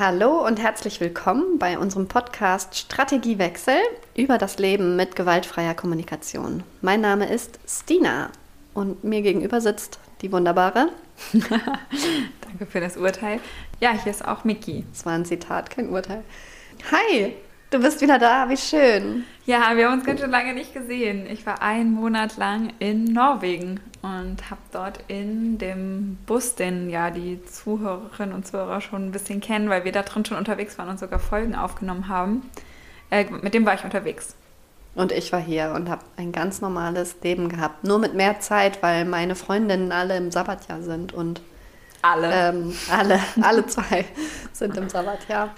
Hallo 0.00 0.46
und 0.46 0.58
herzlich 0.58 0.98
willkommen 0.98 1.58
bei 1.58 1.78
unserem 1.78 2.08
Podcast 2.08 2.74
Strategiewechsel 2.74 3.76
über 4.16 4.38
das 4.38 4.58
Leben 4.58 4.96
mit 4.96 5.14
gewaltfreier 5.14 5.74
Kommunikation. 5.74 6.62
Mein 6.80 7.02
Name 7.02 7.30
ist 7.30 7.60
Stina 7.68 8.30
und 8.72 9.04
mir 9.04 9.20
gegenüber 9.20 9.60
sitzt 9.60 9.98
die 10.22 10.32
wunderbare. 10.32 10.88
Danke 11.34 12.64
für 12.66 12.80
das 12.80 12.96
Urteil. 12.96 13.40
Ja, 13.80 13.92
hier 13.92 14.10
ist 14.10 14.26
auch 14.26 14.44
Miki. 14.44 14.86
Das 14.90 15.04
war 15.04 15.12
ein 15.12 15.26
Zitat, 15.26 15.68
kein 15.68 15.90
Urteil. 15.90 16.24
Hi, 16.90 17.34
Du 17.70 17.78
bist 17.78 18.00
wieder 18.00 18.18
da, 18.18 18.48
wie 18.48 18.56
schön. 18.56 19.22
Ja, 19.46 19.76
wir 19.76 19.86
haben 19.86 19.98
uns 19.98 20.04
ganz 20.04 20.18
schön 20.18 20.30
lange 20.30 20.54
nicht 20.54 20.74
gesehen. 20.74 21.28
Ich 21.30 21.46
war 21.46 21.62
einen 21.62 21.92
Monat 21.92 22.36
lang 22.36 22.72
in 22.80 23.04
Norwegen 23.04 23.78
und 24.02 24.50
habe 24.50 24.60
dort 24.72 25.00
in 25.08 25.58
dem 25.58 26.16
Bus, 26.26 26.54
den 26.54 26.88
ja 26.88 27.10
die 27.10 27.44
Zuhörerinnen 27.44 28.34
und 28.34 28.46
Zuhörer 28.46 28.80
schon 28.80 29.08
ein 29.08 29.12
bisschen 29.12 29.40
kennen, 29.40 29.68
weil 29.68 29.84
wir 29.84 29.92
da 29.92 30.02
drin 30.02 30.24
schon 30.24 30.38
unterwegs 30.38 30.78
waren 30.78 30.88
und 30.88 30.98
sogar 30.98 31.18
Folgen 31.18 31.54
aufgenommen 31.54 32.08
haben, 32.08 32.42
äh, 33.10 33.24
mit 33.24 33.52
dem 33.52 33.66
war 33.66 33.74
ich 33.74 33.84
unterwegs. 33.84 34.34
Und 34.94 35.12
ich 35.12 35.32
war 35.32 35.40
hier 35.40 35.72
und 35.74 35.88
habe 35.88 36.02
ein 36.16 36.32
ganz 36.32 36.60
normales 36.60 37.16
Leben 37.22 37.48
gehabt. 37.48 37.84
Nur 37.84 37.98
mit 37.98 38.14
mehr 38.14 38.40
Zeit, 38.40 38.82
weil 38.82 39.04
meine 39.04 39.34
Freundinnen 39.34 39.92
alle 39.92 40.16
im 40.16 40.30
Sabbatjahr 40.30 40.82
sind 40.82 41.12
und 41.12 41.40
alle. 42.02 42.30
Ähm, 42.32 42.74
alle, 42.90 43.20
alle 43.42 43.66
zwei 43.66 44.04
sind 44.52 44.76
im 44.76 44.88
Sabbatjahr. 44.88 45.50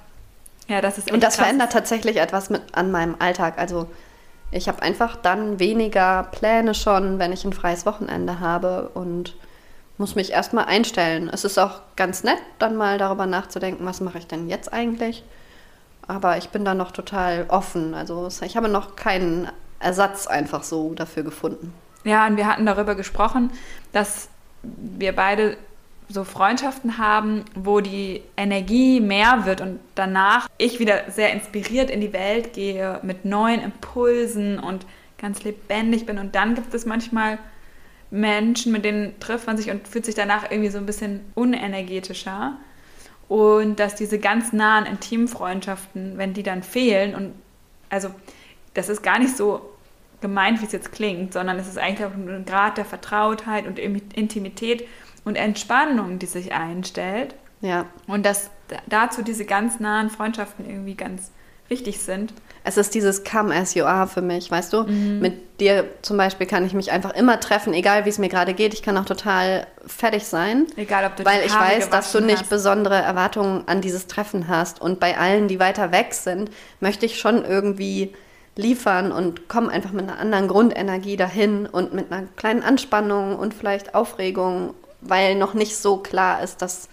Ja, 0.69 0.81
das 0.81 0.99
ist 0.99 1.11
Und 1.11 1.23
das 1.23 1.37
krass. 1.37 1.47
verändert 1.47 1.73
tatsächlich 1.73 2.17
etwas 2.19 2.51
mit, 2.51 2.63
an 2.73 2.91
meinem 2.91 3.17
Alltag. 3.19 3.59
Also 3.59 3.89
ich 4.53 4.69
habe 4.69 4.83
einfach 4.83 5.17
dann 5.17 5.59
weniger 5.59 6.25
Pläne 6.31 6.75
schon, 6.75 7.19
wenn 7.19 7.33
ich 7.33 7.45
ein 7.45 7.53
freies 7.53 7.87
Wochenende 7.87 8.39
habe 8.39 8.91
und 8.95 9.35
muss 9.99 10.15
mich 10.15 10.33
erstmal 10.33 10.67
einstellen. 10.67 11.31
Es 11.33 11.45
ist 11.45 11.59
auch 11.59 11.81
ganz 11.97 12.23
nett, 12.23 12.39
dann 12.59 12.77
mal 12.77 12.99
darüber 12.99 13.27
nachzudenken, 13.27 13.85
was 13.87 14.01
mache 14.01 14.19
ich 14.19 14.27
denn 14.27 14.49
jetzt 14.49 14.73
eigentlich. 14.73 15.25
Aber 16.07 16.37
ich 16.37 16.51
bin 16.51 16.65
da 16.65 16.75
noch 16.75 16.93
total 16.93 17.47
offen. 17.49 17.95
Also 17.95 18.29
ich 18.45 18.57
habe 18.57 18.69
noch 18.69 18.97
keinen 18.97 19.49
Ersatz 19.81 20.27
einfach 20.27 20.63
so 20.63 20.95
dafür 20.95 21.23
gefunden. 21.23 21.73
Ja, 22.05 22.27
und 22.27 22.37
wir 22.37 22.47
hatten 22.47 22.67
darüber 22.67 22.95
gesprochen, 22.95 23.51
dass 23.93 24.29
wir 24.63 25.15
beide 25.15 25.57
so 26.13 26.25
Freundschaften 26.25 26.99
haben, 26.99 27.45
wo 27.55 27.81
die 27.81 28.23
Energie 28.37 29.01
mehr 29.01 29.45
wird 29.47 29.61
und 29.61 29.81
danach 29.95 30.49
ich 30.59 30.79
wieder 30.79 31.11
sehr 31.11 31.33
inspiriert 31.33 31.91
in 31.91 32.01
die 32.01 32.13
Welt 32.13 32.53
gehe 32.53 33.01
mit 33.03 33.25
neuen 33.25 33.61
Impulsen 33.61 34.59
und 34.59 34.87
ganz 35.19 35.43
lebendig 35.45 36.07
bin. 36.07 36.19
Und 36.19 36.35
dann 36.35 36.55
gibt 36.55 36.75
es 36.75 36.85
manchmal 36.85 37.39
Menschen, 38.11 38.73
mit 38.73 38.85
denen 38.85 39.19
trifft 39.21 39.47
man 39.47 39.57
sich 39.57 39.71
und 39.71 39.89
fühlt 39.89 40.05
sich 40.05 40.15
danach 40.15 40.51
irgendwie 40.51 40.71
so 40.71 40.79
ein 40.79 40.87
bisschen 40.87 41.21
unenergetischer. 41.35 42.57
Und 43.29 43.77
dass 43.77 43.95
diese 43.95 44.19
ganz 44.19 44.53
nahen 44.53 44.85
Intimfreundschaften, 44.85 46.19
wenn 46.19 46.35
die 46.35 46.43
dann 46.43 46.63
fehlen, 46.63 47.15
und 47.15 47.33
also 47.89 48.11
das 48.75 48.89
ist 48.89 49.03
gar 49.03 49.19
nicht 49.19 49.37
so 49.37 49.73
gemeint, 50.21 50.61
wie 50.61 50.67
es 50.67 50.73
jetzt 50.73 50.93
klingt, 50.93 51.33
sondern 51.33 51.59
es 51.59 51.69
ist 51.69 51.79
eigentlich 51.79 52.07
auch 52.07 52.15
ein 52.15 52.45
Grad 52.45 52.77
der 52.77 52.85
Vertrautheit 52.85 53.67
und 53.67 53.79
Intimität, 53.79 54.87
und 55.25 55.37
Entspannung, 55.37 56.19
die 56.19 56.27
sich 56.27 56.53
einstellt. 56.53 57.35
Ja. 57.61 57.87
Und 58.07 58.27
dass 58.27 58.51
dazu 58.87 59.23
diese 59.23 59.45
ganz 59.45 59.81
nahen 59.81 60.11
Freundschaften 60.11 60.69
irgendwie 60.69 60.95
ganz 60.95 61.31
wichtig 61.69 62.01
sind. 62.01 62.35
Es 62.65 62.77
ist 62.77 62.95
dieses 62.95 63.25
Come 63.25 63.55
as 63.55 63.75
you 63.75 63.85
are 63.85 64.07
für 64.07 64.23
mich, 64.23 64.51
weißt 64.51 64.73
du? 64.73 64.85
Mhm. 64.85 65.21
Mit 65.21 65.61
dir 65.61 65.85
zum 66.03 66.17
Beispiel 66.17 66.47
kann 66.47 66.65
ich 66.65 66.75
mich 66.75 66.93
einfach 66.93 67.15
immer 67.15 67.41
treffen, 67.41 67.73
egal 67.73 68.05
wie 68.05 68.09
es 68.09 68.19
mir 68.19 68.29
gerade 68.29 68.55
geht. 68.55 68.75
Ich 68.75 68.83
kann 68.83 68.97
auch 68.97 69.05
total 69.05 69.67
fertig 69.87 70.25
sein. 70.25 70.67
Egal, 70.77 71.07
ob 71.07 71.17
du 71.17 71.25
Weil 71.25 71.45
ich 71.45 71.55
weiß, 71.55 71.91
dass 71.91 72.13
du 72.13 72.21
nicht 72.21 72.43
hast. 72.43 72.51
besondere 72.51 72.97
Erwartungen 72.97 73.67
an 73.67 73.81
dieses 73.81 74.07
Treffen 74.07 74.49
hast. 74.49 74.81
Und 74.81 75.01
bei 75.01 75.19
allen, 75.19 75.49
die 75.49 75.59
weiter 75.59 75.91
weg 75.93 76.15
sind, 76.15 76.51
möchte 76.81 77.07
ich 77.07 77.19
schon 77.19 77.45
irgendwie 77.45 78.13
liefern 78.55 79.13
und 79.13 79.49
komme 79.49 79.71
einfach 79.71 79.93
mit 79.93 80.09
einer 80.09 80.19
anderen 80.19 80.47
Grundenergie 80.47 81.17
dahin 81.17 81.67
und 81.67 81.95
mit 81.95 82.13
einer 82.13 82.27
kleinen 82.37 82.63
Anspannung 82.63 83.37
und 83.37 83.55
vielleicht 83.55 83.95
Aufregung 83.95 84.75
weil 85.03 85.35
noch 85.35 85.55
nicht 85.55 85.77
so 85.77 85.99
klar 85.99 86.43
ist, 86.43 86.63
dass 86.63 86.89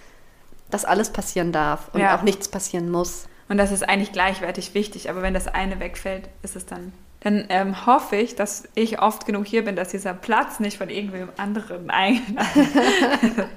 das 0.69 0.85
alles 0.85 1.11
passieren 1.11 1.51
darf 1.51 1.89
und 1.93 2.01
ja. 2.01 2.17
auch 2.17 2.21
nichts 2.21 2.47
passieren 2.47 2.89
muss. 2.89 3.27
Und 3.47 3.57
das 3.57 3.71
ist 3.71 3.87
eigentlich 3.87 4.11
gleichwertig 4.11 4.73
wichtig, 4.73 5.09
aber 5.09 5.21
wenn 5.21 5.33
das 5.33 5.47
eine 5.47 5.79
wegfällt, 5.79 6.29
ist 6.43 6.55
es 6.55 6.65
dann. 6.65 6.93
Dann 7.21 7.45
ähm, 7.49 7.85
hoffe 7.85 8.15
ich, 8.15 8.35
dass 8.35 8.63
ich 8.75 9.01
oft 9.01 9.25
genug 9.25 9.45
hier 9.45 9.65
bin, 9.65 9.75
dass 9.75 9.89
dieser 9.89 10.13
Platz 10.13 10.59
nicht 10.59 10.77
von 10.77 10.89
irgendwem 10.89 11.29
anderen 11.37 11.89
eingenommen 11.89 13.49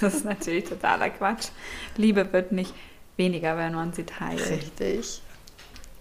Das 0.00 0.14
ist 0.14 0.24
natürlich 0.24 0.64
totaler 0.64 1.10
Quatsch. 1.10 1.48
Liebe 1.96 2.32
wird 2.32 2.52
nicht 2.52 2.74
weniger, 3.16 3.56
wenn 3.56 3.74
man 3.74 3.92
sie 3.92 4.04
teilt. 4.04 4.50
Richtig. 4.50 5.22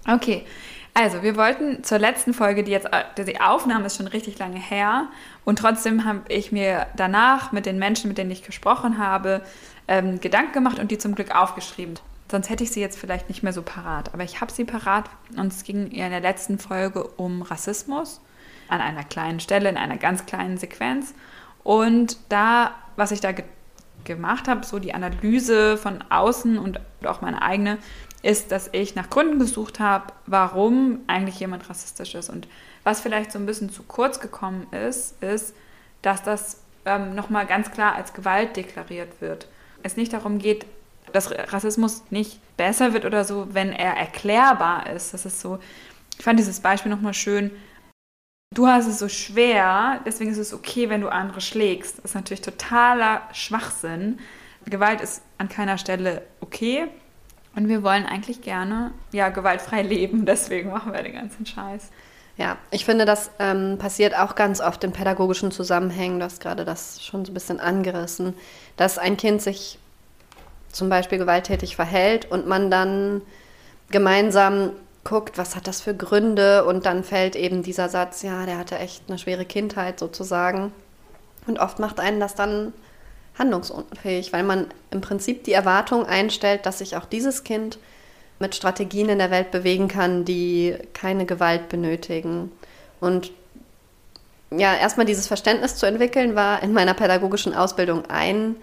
Okay, 0.08 0.46
also, 0.94 1.24
wir 1.24 1.36
wollten 1.36 1.84
zur 1.84 1.98
letzten 1.98 2.34
Folge, 2.34 2.64
die 2.64 2.72
jetzt, 2.72 2.88
die 3.18 3.42
Aufnahme 3.42 3.88
ist 3.88 3.98
schon 3.98 4.08
richtig 4.08 4.38
lange 4.38 4.60
her, 4.60 5.08
und 5.44 5.60
trotzdem 5.60 6.06
habe 6.06 6.22
ich 6.30 6.52
mir 6.52 6.88
danach 6.96 7.52
mit 7.52 7.66
den 7.66 7.80
Menschen, 7.80 8.08
mit 8.08 8.18
denen 8.18 8.32
ich 8.32 8.44
gesprochen 8.44 8.98
habe, 8.98 9.42
ähm, 9.88 10.22
Gedanken 10.22 10.54
gemacht 10.54 10.80
und 10.80 10.92
die 10.92 10.98
zum 10.98 11.16
Glück 11.16 11.36
aufgeschrieben. 11.36 11.96
Sonst 12.32 12.50
hätte 12.50 12.64
ich 12.64 12.72
sie 12.72 12.80
jetzt 12.80 12.98
vielleicht 12.98 13.30
nicht 13.30 13.44
mehr 13.44 13.54
so 13.54 13.62
parat. 13.62 14.14
Aber 14.14 14.24
ich 14.24 14.42
habe 14.42 14.52
sie 14.52 14.66
parat 14.66 15.10
und 15.36 15.52
es 15.52 15.64
ging 15.64 15.92
in 15.92 16.10
der 16.10 16.22
letzten 16.22 16.58
Folge 16.58 17.04
um 17.04 17.42
Rassismus 17.42 18.22
an 18.70 18.82
einer 18.82 19.04
kleinen 19.04 19.40
Stelle, 19.40 19.70
in 19.70 19.78
einer 19.78 19.98
ganz 19.98 20.26
kleinen 20.26 20.58
Sequenz. 20.58 21.14
Und 21.64 22.18
da, 22.30 22.72
was 22.96 23.12
ich 23.12 23.22
da 23.22 23.32
ge 23.32 23.46
gemacht 24.04 24.50
habe, 24.50 24.66
so 24.66 24.80
die 24.80 24.94
Analyse 24.94 25.78
von 25.78 26.04
außen 26.10 26.58
und 26.58 26.82
auch 27.06 27.22
meine 27.22 27.42
eigene, 27.42 27.78
ist, 28.24 28.52
dass 28.52 28.70
ich 28.72 28.96
nach 28.96 29.10
Gründen 29.10 29.38
gesucht 29.38 29.80
habe, 29.80 30.14
warum 30.26 31.02
eigentlich 31.08 31.40
jemand 31.40 31.70
rassistisch 31.70 32.16
ist. 32.16 32.30
Und 32.30 32.48
was 32.84 33.02
vielleicht 33.02 33.32
so 33.32 33.38
ein 33.38 33.46
bisschen 33.46 33.70
zu 33.70 33.84
kurz 33.84 34.20
gekommen 34.20 34.66
ist, 34.72 35.22
ist, 35.22 35.54
dass 36.02 36.24
das 36.24 36.62
ähm, 36.86 37.16
nochmal 37.16 37.46
ganz 37.46 37.70
klar 37.72 37.96
als 37.96 38.14
Gewalt 38.14 38.56
deklariert 38.56 39.22
wird. 39.22 39.48
Es 39.84 39.98
nicht 39.98 40.14
darum 40.14 40.40
geht, 40.40 40.66
dass 41.12 41.32
Rassismus 41.32 42.04
nicht 42.10 42.40
besser 42.56 42.94
wird 42.94 43.06
oder 43.06 43.26
so, 43.26 43.48
wenn 43.52 43.74
er 43.74 43.94
erklärbar 43.98 44.90
ist. 44.90 45.14
Das 45.14 45.26
ist 45.26 45.42
so, 45.42 45.60
ich 46.18 46.24
fand 46.24 46.40
dieses 46.40 46.62
Beispiel 46.62 46.92
nochmal 46.92 47.14
schön. 47.14 47.52
Du 48.56 48.68
hast 48.68 48.88
es 48.88 49.00
so 49.00 49.10
schwer, 49.10 50.00
deswegen 50.06 50.32
ist 50.32 50.38
es 50.38 50.54
okay, 50.54 50.88
wenn 50.88 51.02
du 51.02 51.10
andere 51.10 51.42
schlägst. 51.42 51.98
Das 51.98 52.12
ist 52.12 52.16
natürlich 52.16 52.42
totaler 52.42 53.24
Schwachsinn. 53.34 54.20
Gewalt 54.66 55.02
ist 55.02 55.24
an 55.38 55.50
keiner 55.50 55.78
Stelle 55.78 56.22
okay. 56.40 56.88
Und 57.56 57.68
wir 57.68 57.84
wollen 57.84 58.06
eigentlich 58.06 58.42
gerne 58.42 58.92
ja, 59.12 59.30
gewaltfrei 59.30 59.82
leben, 59.82 60.26
deswegen 60.28 60.72
machen 60.72 60.94
wir 60.94 61.04
den 61.04 61.14
ganzen 61.14 61.46
Scheiß. 61.46 61.90
Ja, 62.36 62.58
ich 62.72 62.84
finde, 62.84 63.06
das 63.06 63.30
ähm, 63.38 63.78
passiert 63.78 64.18
auch 64.18 64.34
ganz 64.34 64.60
oft 64.60 64.84
in 64.84 64.92
pädagogischen 64.92 65.52
Zusammenhängen. 65.52 66.20
Du 66.20 66.26
hast 66.26 66.42
gerade 66.42 66.66
das 66.66 67.04
schon 67.04 67.26
so 67.26 67.32
ein 67.32 67.36
bisschen 67.36 67.60
angerissen, 67.60 68.34
dass 68.76 68.98
ein 68.98 69.18
Kind 69.18 69.42
sich 69.42 69.78
zum 70.72 70.90
Beispiel 70.90 71.20
gewalttätig 71.20 71.76
verhält 71.76 72.30
und 72.32 72.48
man 72.48 72.72
dann 72.72 73.22
gemeinsam 73.92 74.72
guckt, 75.04 75.38
was 75.38 75.56
hat 75.56 75.68
das 75.68 75.82
für 75.82 75.96
Gründe 75.96 76.66
und 76.66 76.88
dann 76.88 77.04
fällt 77.04 77.36
eben 77.36 77.62
dieser 77.62 77.90
Satz, 77.90 78.24
ja, 78.24 78.46
der 78.48 78.58
hatte 78.58 78.80
echt 78.80 79.04
eine 79.08 79.20
schwere 79.20 79.46
Kindheit 79.46 80.00
sozusagen. 80.00 80.72
Und 81.46 81.60
oft 81.60 81.78
macht 81.78 82.00
einen 82.00 82.20
das 82.20 82.34
dann 82.36 82.74
handlungsunfähig, 83.38 84.34
weil 84.34 84.44
man 84.44 84.68
im 84.92 85.02
Prinzip 85.02 85.44
die 85.44 85.54
Erwartung 85.54 86.06
einstellt, 86.06 86.66
dass 86.66 86.80
sich 86.80 86.96
auch 86.96 87.06
dieses 87.06 87.44
Kind 87.44 87.80
mit 88.40 88.56
Strategien 88.56 89.10
in 89.10 89.20
der 89.20 89.32
Welt 89.32 89.52
bewegen 89.52 89.88
kann, 89.88 90.26
die 90.26 90.76
keine 90.94 91.26
Gewalt 91.26 91.70
benötigen. 91.70 92.52
Und 93.00 93.32
ja, 94.52 94.76
erstmal 94.76 95.06
dieses 95.06 95.28
Verständnis 95.28 95.76
zu 95.76 95.86
entwickeln, 95.86 96.36
war 96.36 96.62
in 96.62 96.74
meiner 96.74 96.94
pädagogischen 96.94 97.56
Ausbildung 97.56 98.06
ein, 98.08 98.56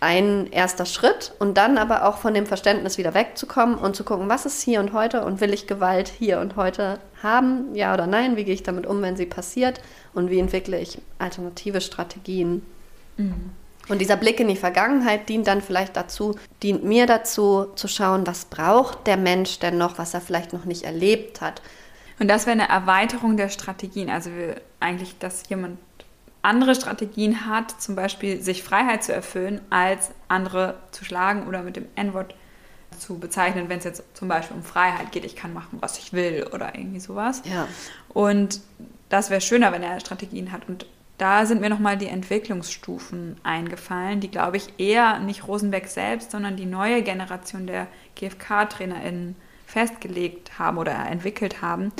ein 0.00 0.46
erster 0.50 0.86
Schritt 0.86 1.32
und 1.38 1.58
dann 1.58 1.76
aber 1.76 2.06
auch 2.06 2.18
von 2.18 2.32
dem 2.32 2.46
Verständnis 2.46 2.96
wieder 2.96 3.12
wegzukommen 3.12 3.76
und 3.76 3.96
zu 3.96 4.04
gucken, 4.04 4.30
was 4.30 4.46
ist 4.46 4.62
hier 4.62 4.80
und 4.80 4.94
heute 4.94 5.24
und 5.24 5.42
will 5.42 5.52
ich 5.52 5.66
Gewalt 5.66 6.08
hier 6.08 6.40
und 6.40 6.56
heute 6.56 6.98
haben, 7.22 7.74
ja 7.74 7.92
oder 7.92 8.06
nein, 8.06 8.36
wie 8.36 8.44
gehe 8.44 8.54
ich 8.54 8.62
damit 8.62 8.86
um, 8.86 9.02
wenn 9.02 9.16
sie 9.16 9.26
passiert 9.26 9.80
und 10.14 10.30
wie 10.30 10.38
entwickle 10.38 10.80
ich 10.80 10.98
alternative 11.18 11.82
Strategien. 11.82 12.64
Mhm. 13.18 13.50
Und 13.90 13.98
dieser 13.98 14.16
Blick 14.16 14.38
in 14.38 14.46
die 14.46 14.56
Vergangenheit 14.56 15.28
dient 15.28 15.48
dann 15.48 15.60
vielleicht 15.60 15.96
dazu, 15.96 16.38
dient 16.62 16.84
mir 16.84 17.06
dazu 17.06 17.66
zu 17.74 17.88
schauen, 17.88 18.24
was 18.24 18.44
braucht 18.44 19.08
der 19.08 19.16
Mensch 19.16 19.58
denn 19.58 19.78
noch, 19.78 19.98
was 19.98 20.14
er 20.14 20.20
vielleicht 20.20 20.52
noch 20.52 20.64
nicht 20.64 20.84
erlebt 20.84 21.40
hat. 21.40 21.60
Und 22.20 22.28
das 22.28 22.46
wäre 22.46 22.52
eine 22.52 22.68
Erweiterung 22.68 23.36
der 23.36 23.48
Strategien. 23.48 24.08
Also 24.08 24.30
eigentlich, 24.78 25.18
dass 25.18 25.48
jemand 25.48 25.78
andere 26.40 26.76
Strategien 26.76 27.46
hat, 27.46 27.82
zum 27.82 27.96
Beispiel 27.96 28.40
sich 28.40 28.62
Freiheit 28.62 29.02
zu 29.02 29.12
erfüllen, 29.12 29.60
als 29.70 30.12
andere 30.28 30.76
zu 30.92 31.04
schlagen 31.04 31.48
oder 31.48 31.62
mit 31.62 31.74
dem 31.74 31.86
N-Wort 31.96 32.34
zu 32.96 33.18
bezeichnen, 33.18 33.68
wenn 33.68 33.78
es 33.78 33.84
jetzt 33.84 34.04
zum 34.14 34.28
Beispiel 34.28 34.56
um 34.56 34.62
Freiheit 34.62 35.10
geht, 35.10 35.24
ich 35.24 35.34
kann 35.34 35.52
machen, 35.52 35.78
was 35.80 35.98
ich 35.98 36.12
will 36.12 36.46
oder 36.52 36.76
irgendwie 36.76 37.00
sowas. 37.00 37.42
Ja. 37.44 37.66
Und 38.08 38.60
das 39.08 39.30
wäre 39.30 39.40
schöner, 39.40 39.72
wenn 39.72 39.82
er 39.82 39.98
Strategien 39.98 40.52
hat. 40.52 40.68
Und 40.68 40.86
da 41.20 41.44
sind 41.44 41.60
mir 41.60 41.68
nochmal 41.68 41.98
die 41.98 42.08
Entwicklungsstufen 42.08 43.36
eingefallen, 43.42 44.20
die, 44.20 44.30
glaube 44.30 44.56
ich, 44.56 44.78
eher 44.78 45.18
nicht 45.18 45.46
Rosenberg 45.46 45.86
selbst, 45.86 46.30
sondern 46.30 46.56
die 46.56 46.64
neue 46.64 47.02
Generation 47.02 47.66
der 47.66 47.88
GFK-TrainerInnen 48.16 49.36
festgelegt 49.66 50.58
haben 50.58 50.78
oder 50.78 50.92
entwickelt 50.92 51.60
haben. 51.60 51.92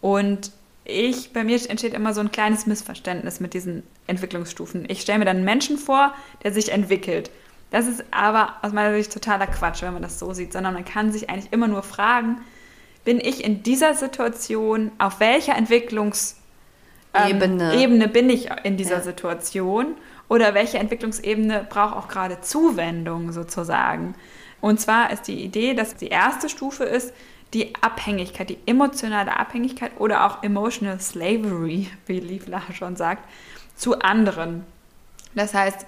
Und 0.00 0.52
ich, 0.84 1.32
bei 1.32 1.42
mir 1.42 1.58
entsteht 1.68 1.94
immer 1.94 2.14
so 2.14 2.20
ein 2.20 2.30
kleines 2.30 2.66
Missverständnis 2.66 3.40
mit 3.40 3.54
diesen 3.54 3.82
Entwicklungsstufen. 4.06 4.84
Ich 4.88 5.00
stelle 5.00 5.18
mir 5.18 5.24
dann 5.24 5.38
einen 5.38 5.44
Menschen 5.44 5.76
vor, 5.76 6.14
der 6.44 6.52
sich 6.52 6.70
entwickelt. 6.70 7.30
Das 7.70 7.88
ist 7.88 8.04
aber 8.12 8.56
aus 8.62 8.72
meiner 8.72 8.94
Sicht 8.94 9.12
totaler 9.12 9.46
Quatsch, 9.48 9.82
wenn 9.82 9.92
man 9.92 10.02
das 10.02 10.18
so 10.18 10.32
sieht, 10.32 10.52
sondern 10.52 10.74
man 10.74 10.84
kann 10.84 11.10
sich 11.10 11.28
eigentlich 11.28 11.52
immer 11.52 11.68
nur 11.68 11.82
fragen, 11.82 12.40
bin 13.04 13.18
ich 13.18 13.42
in 13.42 13.64
dieser 13.64 13.94
Situation, 13.94 14.92
auf 14.98 15.18
welcher 15.18 15.56
Entwicklungs- 15.56 16.36
ähm, 17.14 17.28
Ebene. 17.28 17.74
Ebene 17.76 18.08
bin 18.08 18.30
ich 18.30 18.48
in 18.64 18.76
dieser 18.76 18.96
ja. 18.96 19.02
Situation 19.02 19.94
oder 20.28 20.54
welche 20.54 20.78
Entwicklungsebene 20.78 21.66
braucht 21.68 21.96
auch 21.96 22.08
gerade 22.08 22.40
Zuwendung 22.40 23.32
sozusagen. 23.32 24.14
Und 24.60 24.80
zwar 24.80 25.10
ist 25.12 25.28
die 25.28 25.44
Idee, 25.44 25.74
dass 25.74 25.96
die 25.96 26.08
erste 26.08 26.48
Stufe 26.48 26.84
ist 26.84 27.12
die 27.52 27.74
Abhängigkeit, 27.82 28.48
die 28.48 28.58
emotionale 28.64 29.36
Abhängigkeit 29.36 29.92
oder 29.98 30.26
auch 30.26 30.42
emotional 30.42 31.00
slavery, 31.00 31.90
wie 32.06 32.20
Liefla 32.20 32.62
schon 32.72 32.96
sagt, 32.96 33.28
zu 33.76 34.00
anderen. 34.00 34.64
Das 35.34 35.54
heißt, 35.54 35.86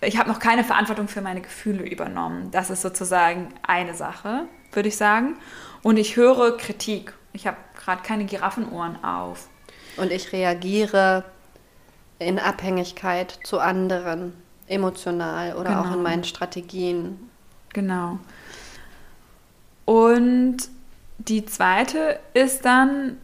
ich 0.00 0.18
habe 0.18 0.28
noch 0.28 0.38
keine 0.38 0.64
Verantwortung 0.64 1.08
für 1.08 1.22
meine 1.22 1.40
Gefühle 1.40 1.84
übernommen. 1.84 2.50
Das 2.50 2.68
ist 2.68 2.82
sozusagen 2.82 3.48
eine 3.62 3.94
Sache, 3.94 4.46
würde 4.72 4.88
ich 4.88 4.96
sagen. 4.96 5.36
Und 5.82 5.96
ich 5.96 6.16
höre 6.16 6.56
Kritik. 6.56 7.14
Ich 7.32 7.46
habe 7.46 7.56
gerade 7.82 8.02
keine 8.02 8.24
Giraffenohren 8.24 9.02
auf. 9.02 9.48
Und 9.96 10.10
ich 10.10 10.32
reagiere 10.32 11.24
in 12.18 12.38
Abhängigkeit 12.38 13.38
zu 13.44 13.58
anderen, 13.58 14.32
emotional 14.66 15.54
oder 15.56 15.70
genau. 15.70 15.80
auch 15.82 15.92
in 15.92 16.02
meinen 16.02 16.24
Strategien. 16.24 17.30
Genau. 17.72 18.18
Und 19.84 20.56
die 21.18 21.44
zweite 21.44 22.18
ist 22.32 22.64
dann 22.64 23.18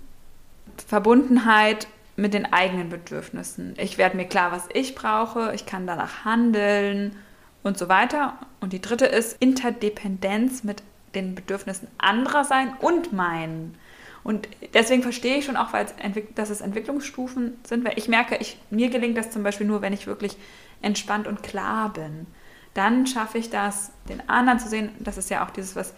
Verbundenheit 0.86 1.86
mit 2.16 2.34
den 2.34 2.52
eigenen 2.52 2.90
Bedürfnissen. 2.90 3.74
Ich 3.78 3.98
werde 3.98 4.16
mir 4.16 4.26
klar, 4.26 4.52
was 4.52 4.68
ich 4.74 4.94
brauche, 4.94 5.54
ich 5.54 5.66
kann 5.66 5.86
danach 5.86 6.24
handeln 6.24 7.16
und 7.62 7.78
so 7.78 7.88
weiter. 7.88 8.34
Und 8.60 8.72
die 8.72 8.80
dritte 8.80 9.06
ist 9.06 9.36
Interdependenz 9.40 10.62
mit 10.64 10.82
den 11.14 11.34
Bedürfnissen 11.34 11.88
anderer 11.98 12.44
sein 12.44 12.74
und 12.80 13.12
meinen. 13.12 13.76
Und 14.22 14.48
deswegen 14.74 15.02
verstehe 15.02 15.36
ich 15.36 15.46
schon 15.46 15.56
auch, 15.56 15.72
weil 15.72 15.86
dass 16.34 16.50
es 16.50 16.60
Entwicklungsstufen 16.60 17.58
sind, 17.64 17.84
weil 17.84 17.98
ich 17.98 18.08
merke, 18.08 18.36
ich, 18.36 18.58
mir 18.70 18.90
gelingt 18.90 19.16
das 19.16 19.30
zum 19.30 19.42
Beispiel 19.42 19.66
nur, 19.66 19.82
wenn 19.82 19.92
ich 19.92 20.06
wirklich 20.06 20.36
entspannt 20.82 21.26
und 21.26 21.42
klar 21.42 21.92
bin. 21.92 22.26
Dann 22.74 23.06
schaffe 23.06 23.38
ich 23.38 23.50
das, 23.50 23.92
den 24.08 24.28
anderen 24.28 24.58
zu 24.58 24.68
sehen. 24.68 24.90
Das 24.98 25.18
ist 25.18 25.30
ja 25.30 25.44
auch 25.44 25.50
dieses, 25.50 25.74
was 25.74 25.94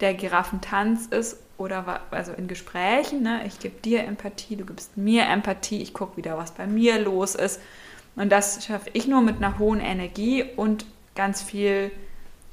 der 0.00 0.14
Giraffentanz 0.14 1.06
ist 1.06 1.38
oder 1.58 2.02
also 2.10 2.32
in 2.32 2.48
Gesprächen. 2.48 3.22
Ne? 3.22 3.42
Ich 3.46 3.58
gebe 3.58 3.80
dir 3.80 4.04
Empathie, 4.04 4.56
du 4.56 4.64
gibst 4.64 4.96
mir 4.96 5.24
Empathie, 5.26 5.82
ich 5.82 5.92
gucke 5.92 6.16
wieder, 6.16 6.36
was 6.38 6.52
bei 6.52 6.66
mir 6.66 6.98
los 7.00 7.34
ist. 7.34 7.60
Und 8.16 8.30
das 8.30 8.64
schaffe 8.64 8.90
ich 8.94 9.06
nur 9.06 9.20
mit 9.20 9.36
einer 9.36 9.58
hohen 9.58 9.80
Energie 9.80 10.44
und 10.56 10.86
ganz 11.14 11.42
viel 11.42 11.90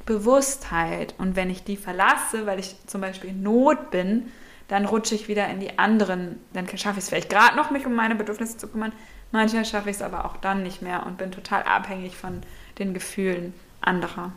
Bewusstheit. 0.05 1.15
Und 1.17 1.35
wenn 1.35 1.49
ich 1.49 1.63
die 1.63 1.77
verlasse, 1.77 2.45
weil 2.45 2.59
ich 2.59 2.75
zum 2.85 3.01
Beispiel 3.01 3.31
in 3.31 3.41
Not 3.41 3.89
bin, 3.89 4.31
dann 4.67 4.85
rutsche 4.85 5.15
ich 5.15 5.27
wieder 5.27 5.47
in 5.49 5.59
die 5.59 5.77
anderen. 5.77 6.39
Dann 6.53 6.67
schaffe 6.67 6.99
ich 6.99 7.05
es 7.05 7.09
vielleicht 7.09 7.29
gerade 7.29 7.55
noch, 7.55 7.71
mich 7.71 7.85
um 7.85 7.93
meine 7.93 8.15
Bedürfnisse 8.15 8.57
zu 8.57 8.67
kümmern. 8.67 8.93
Manchmal 9.31 9.65
schaffe 9.65 9.89
ich 9.89 9.97
es 9.97 10.01
aber 10.01 10.25
auch 10.25 10.37
dann 10.37 10.63
nicht 10.63 10.81
mehr 10.81 11.05
und 11.05 11.17
bin 11.17 11.31
total 11.31 11.63
abhängig 11.63 12.15
von 12.15 12.41
den 12.79 12.93
Gefühlen 12.93 13.53
anderer. 13.81 14.31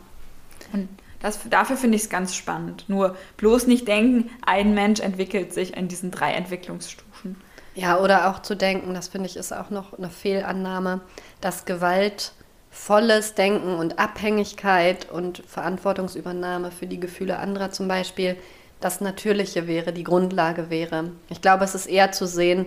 Und 0.73 0.89
das, 1.21 1.39
dafür 1.49 1.77
finde 1.77 1.97
ich 1.97 2.03
es 2.03 2.09
ganz 2.09 2.35
spannend. 2.35 2.85
Nur 2.87 3.15
bloß 3.37 3.67
nicht 3.67 3.87
denken, 3.87 4.29
ein 4.45 4.73
Mensch 4.73 4.99
entwickelt 4.99 5.53
sich 5.53 5.75
in 5.75 5.87
diesen 5.87 6.11
drei 6.11 6.33
Entwicklungsstufen. 6.33 7.35
Ja, 7.75 7.99
oder 7.99 8.29
auch 8.29 8.41
zu 8.41 8.55
denken, 8.55 8.93
das 8.93 9.07
finde 9.07 9.27
ich 9.27 9.37
ist 9.37 9.53
auch 9.53 9.69
noch 9.69 9.97
eine 9.97 10.09
Fehlannahme, 10.09 11.01
dass 11.39 11.65
gewaltvolles 11.65 13.35
Denken 13.35 13.75
und 13.75 13.99
Abhängigkeit 13.99 15.09
und 15.09 15.43
Verantwortungsübernahme 15.47 16.71
für 16.71 16.87
die 16.87 16.99
Gefühle 16.99 17.37
anderer 17.37 17.71
zum 17.71 17.87
Beispiel 17.87 18.37
das 18.79 19.01
Natürliche 19.01 19.67
wäre, 19.67 19.93
die 19.93 20.03
Grundlage 20.03 20.69
wäre. 20.69 21.11
Ich 21.29 21.41
glaube, 21.41 21.63
es 21.63 21.75
ist 21.75 21.87
eher 21.87 22.11
zu 22.11 22.27
sehen, 22.27 22.65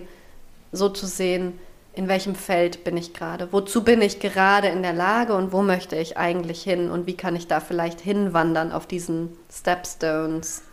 so 0.71 0.89
zu 0.89 1.05
sehen, 1.05 1.59
in 1.95 2.07
welchem 2.07 2.33
Feld 2.35 2.83
bin 2.83 2.97
ich 2.97 3.13
gerade, 3.13 3.51
wozu 3.51 3.83
bin 3.83 4.01
ich 4.01 4.19
gerade 4.19 4.67
in 4.67 4.81
der 4.81 4.93
Lage 4.93 5.35
und 5.35 5.51
wo 5.51 5.61
möchte 5.61 5.95
ich 5.95 6.17
eigentlich 6.17 6.63
hin 6.63 6.89
und 6.89 7.05
wie 7.05 7.15
kann 7.15 7.35
ich 7.35 7.47
da 7.47 7.59
vielleicht 7.59 8.01
hinwandern 8.01 8.71
auf 8.71 8.87
diesen 8.87 9.29
Stepstones. 9.51 10.63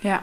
Ja. 0.00 0.22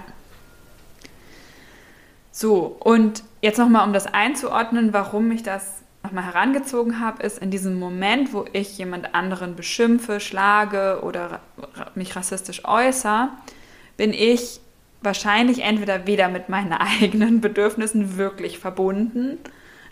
So, 2.31 2.77
und 2.79 3.23
jetzt 3.41 3.59
nochmal, 3.59 3.85
um 3.85 3.93
das 3.93 4.07
einzuordnen, 4.07 4.93
warum 4.93 5.29
ich 5.31 5.43
das 5.43 5.83
nochmal 6.03 6.25
herangezogen 6.25 6.99
habe, 6.99 7.21
ist 7.21 7.37
in 7.39 7.51
diesem 7.51 7.77
Moment, 7.77 8.33
wo 8.33 8.45
ich 8.53 8.77
jemand 8.77 9.13
anderen 9.13 9.55
beschimpfe, 9.55 10.19
schlage 10.19 11.01
oder 11.03 11.41
mich 11.93 12.15
rassistisch 12.15 12.65
äußere, 12.65 13.29
bin 13.99 14.13
ich 14.13 14.61
wahrscheinlich 15.01 15.61
entweder 15.61 16.07
weder 16.07 16.29
mit 16.29 16.47
meinen 16.47 16.71
eigenen 16.71 17.41
Bedürfnissen 17.41 18.15
wirklich 18.15 18.57
verbunden, 18.57 19.37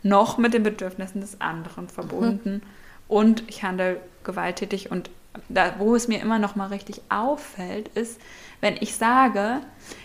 noch 0.02 0.38
mit 0.38 0.54
den 0.54 0.64
Bedürfnissen 0.64 1.20
des 1.20 1.42
anderen 1.42 1.90
verbunden. 1.90 2.54
Mhm. 2.54 2.62
Und 3.10 3.44
ich 3.48 3.64
handle 3.64 4.00
gewalttätig. 4.24 4.92
Und 4.92 5.10
da, 5.50 5.76
wo 5.78 5.94
es 5.94 6.08
mir 6.08 6.22
immer 6.22 6.40
noch 6.40 6.56
mal 6.56 6.68
richtig 6.68 7.02
auffällt, 7.10 7.90
ist, 7.90 8.22
wenn 8.62 8.78
ich 8.80 8.96
sage, 8.96 9.60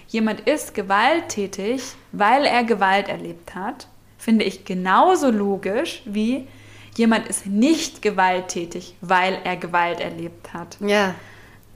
jemand 0.09 0.41
ist 0.41 0.75
gewalttätig, 0.75 1.95
weil 2.11 2.45
er 2.45 2.65
Gewalt 2.65 3.09
erlebt 3.09 3.55
hat, 3.55 3.87
finde 4.19 4.45
ich 4.45 4.65
genauso 4.65 5.31
logisch 5.31 6.03
wie 6.07 6.49
jemand 6.97 7.29
ist 7.29 7.47
nicht 7.47 8.03
gewalttätig, 8.03 8.97
weil 9.01 9.39
er 9.45 9.57
Gewalt 9.57 10.01
erlebt 10.01 10.53
hat. 10.53 10.77
Ja. 10.81 11.15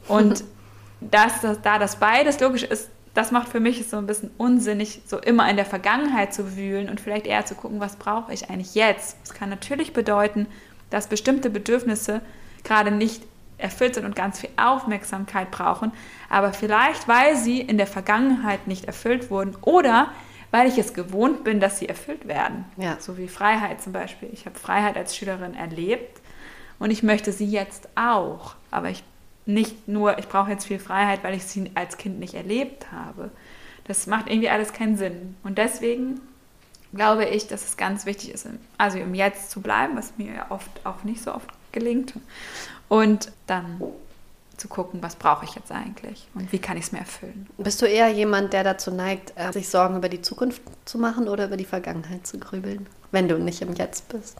Und 0.08 0.42
dass, 1.00 1.40
dass 1.40 1.60
da 1.62 1.78
das 1.78 1.96
beides 1.96 2.40
logisch 2.40 2.64
ist, 2.64 2.90
das 3.14 3.30
macht 3.30 3.48
für 3.48 3.60
mich 3.60 3.88
so 3.88 3.96
ein 3.96 4.06
bisschen 4.06 4.30
unsinnig, 4.36 5.00
so 5.06 5.18
immer 5.18 5.48
in 5.48 5.56
der 5.56 5.64
Vergangenheit 5.64 6.34
zu 6.34 6.54
wühlen 6.56 6.90
und 6.90 7.00
vielleicht 7.00 7.26
eher 7.26 7.46
zu 7.46 7.54
gucken, 7.54 7.80
was 7.80 7.96
brauche 7.96 8.32
ich 8.32 8.50
eigentlich 8.50 8.74
jetzt. 8.74 9.16
Das 9.22 9.32
kann 9.32 9.48
natürlich 9.48 9.94
bedeuten, 9.94 10.46
dass 10.90 11.06
bestimmte 11.06 11.48
Bedürfnisse 11.48 12.20
gerade 12.62 12.90
nicht 12.90 13.22
erfüllt 13.58 13.94
sind 13.94 14.04
und 14.04 14.14
ganz 14.14 14.40
viel 14.40 14.50
Aufmerksamkeit 14.58 15.50
brauchen, 15.50 15.92
aber 16.28 16.52
vielleicht, 16.52 17.08
weil 17.08 17.36
sie 17.36 17.60
in 17.60 17.78
der 17.78 17.86
Vergangenheit 17.86 18.66
nicht 18.66 18.84
erfüllt 18.84 19.30
wurden 19.30 19.56
oder 19.62 20.10
weil 20.50 20.68
ich 20.68 20.76
es 20.76 20.92
gewohnt 20.92 21.42
bin, 21.42 21.58
dass 21.58 21.78
sie 21.78 21.88
erfüllt 21.88 22.28
werden. 22.28 22.66
Ja. 22.76 22.98
So 23.00 23.16
wie 23.16 23.28
Freiheit 23.28 23.80
zum 23.80 23.92
Beispiel. 23.92 24.28
Ich 24.32 24.46
habe 24.46 24.58
Freiheit 24.58 24.96
als 24.96 25.16
Schülerin 25.16 25.54
erlebt 25.54 26.20
und 26.78 26.90
ich 26.90 27.02
möchte 27.02 27.32
sie 27.32 27.46
jetzt 27.46 27.88
auch, 27.94 28.56
aber 28.70 28.90
ich 28.90 29.02
nicht 29.46 29.88
nur, 29.88 30.18
ich 30.18 30.28
brauche 30.28 30.50
jetzt 30.50 30.66
viel 30.66 30.78
Freiheit, 30.78 31.22
weil 31.24 31.34
ich 31.34 31.44
sie 31.44 31.70
als 31.74 31.96
Kind 31.96 32.18
nicht 32.18 32.34
erlebt 32.34 32.90
habe. 32.92 33.30
Das 33.84 34.06
macht 34.06 34.28
irgendwie 34.28 34.50
alles 34.50 34.72
keinen 34.72 34.96
Sinn. 34.96 35.36
Und 35.44 35.58
deswegen 35.58 36.20
glaube 36.92 37.24
ich, 37.24 37.46
dass 37.46 37.64
es 37.64 37.76
ganz 37.76 38.06
wichtig 38.06 38.32
ist, 38.32 38.48
also 38.78 38.98
im 38.98 39.14
Jetzt 39.14 39.50
zu 39.50 39.60
bleiben, 39.60 39.96
was 39.96 40.14
mir 40.18 40.34
ja 40.34 40.46
oft 40.50 40.70
auch 40.84 41.04
nicht 41.04 41.22
so 41.22 41.32
oft 41.34 41.48
gelingt. 41.72 42.14
Und 42.88 43.32
dann 43.46 43.80
zu 44.56 44.68
gucken, 44.68 45.02
was 45.02 45.16
brauche 45.16 45.44
ich 45.44 45.54
jetzt 45.54 45.70
eigentlich 45.70 46.26
und 46.34 46.50
wie 46.50 46.58
kann 46.58 46.76
ich 46.76 46.84
es 46.84 46.92
mir 46.92 47.00
erfüllen. 47.00 47.46
Bist 47.58 47.82
du 47.82 47.86
eher 47.86 48.08
jemand, 48.08 48.52
der 48.52 48.64
dazu 48.64 48.90
neigt, 48.90 49.34
äh, 49.36 49.52
sich 49.52 49.68
Sorgen 49.68 49.96
über 49.96 50.08
die 50.08 50.22
Zukunft 50.22 50.62
zu 50.86 50.98
machen 50.98 51.28
oder 51.28 51.46
über 51.46 51.58
die 51.58 51.66
Vergangenheit 51.66 52.26
zu 52.26 52.38
grübeln, 52.38 52.86
wenn 53.10 53.28
du 53.28 53.38
nicht 53.38 53.60
im 53.60 53.74
Jetzt 53.74 54.08
bist? 54.08 54.38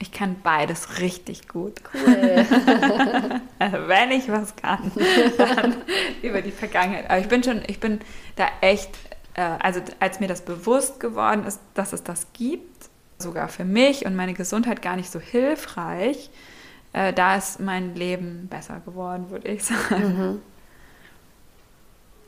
Ich 0.00 0.12
kann 0.12 0.36
beides 0.42 0.98
richtig 1.00 1.46
gut. 1.46 1.74
Cool. 1.92 2.46
also 3.58 3.76
wenn 3.86 4.10
ich 4.10 4.30
was 4.30 4.56
kann, 4.56 4.90
dann 5.36 5.76
über 6.22 6.40
die 6.40 6.52
Vergangenheit. 6.52 7.10
Aber 7.10 7.18
ich 7.20 7.28
bin 7.28 7.42
schon, 7.42 7.60
ich 7.66 7.80
bin 7.80 8.00
da 8.36 8.48
echt, 8.62 8.90
äh, 9.34 9.42
also 9.42 9.80
als 10.00 10.18
mir 10.18 10.26
das 10.26 10.42
bewusst 10.42 11.00
geworden 11.00 11.44
ist, 11.44 11.60
dass 11.74 11.92
es 11.92 12.02
das 12.02 12.28
gibt, 12.32 12.88
sogar 13.18 13.48
für 13.48 13.66
mich 13.66 14.06
und 14.06 14.16
meine 14.16 14.32
Gesundheit 14.32 14.80
gar 14.80 14.96
nicht 14.96 15.12
so 15.12 15.20
hilfreich, 15.20 16.30
äh, 16.94 17.12
da 17.12 17.36
ist 17.36 17.60
mein 17.60 17.94
Leben 17.94 18.48
besser 18.48 18.80
geworden, 18.84 19.30
würde 19.30 19.48
ich 19.48 19.64
sagen. 19.64 20.16
Mhm. 20.16 20.42